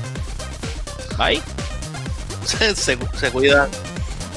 bye. 1.17 1.41
se, 2.45 2.75
se, 2.75 2.97
se 3.15 3.31
cuidan. 3.31 3.69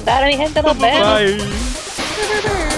Dale, 0.05 0.27
mi 0.27 0.37
gente, 0.37 0.61
nos 0.61 0.77
vemos. 0.77 1.19
Bye. 1.19 1.37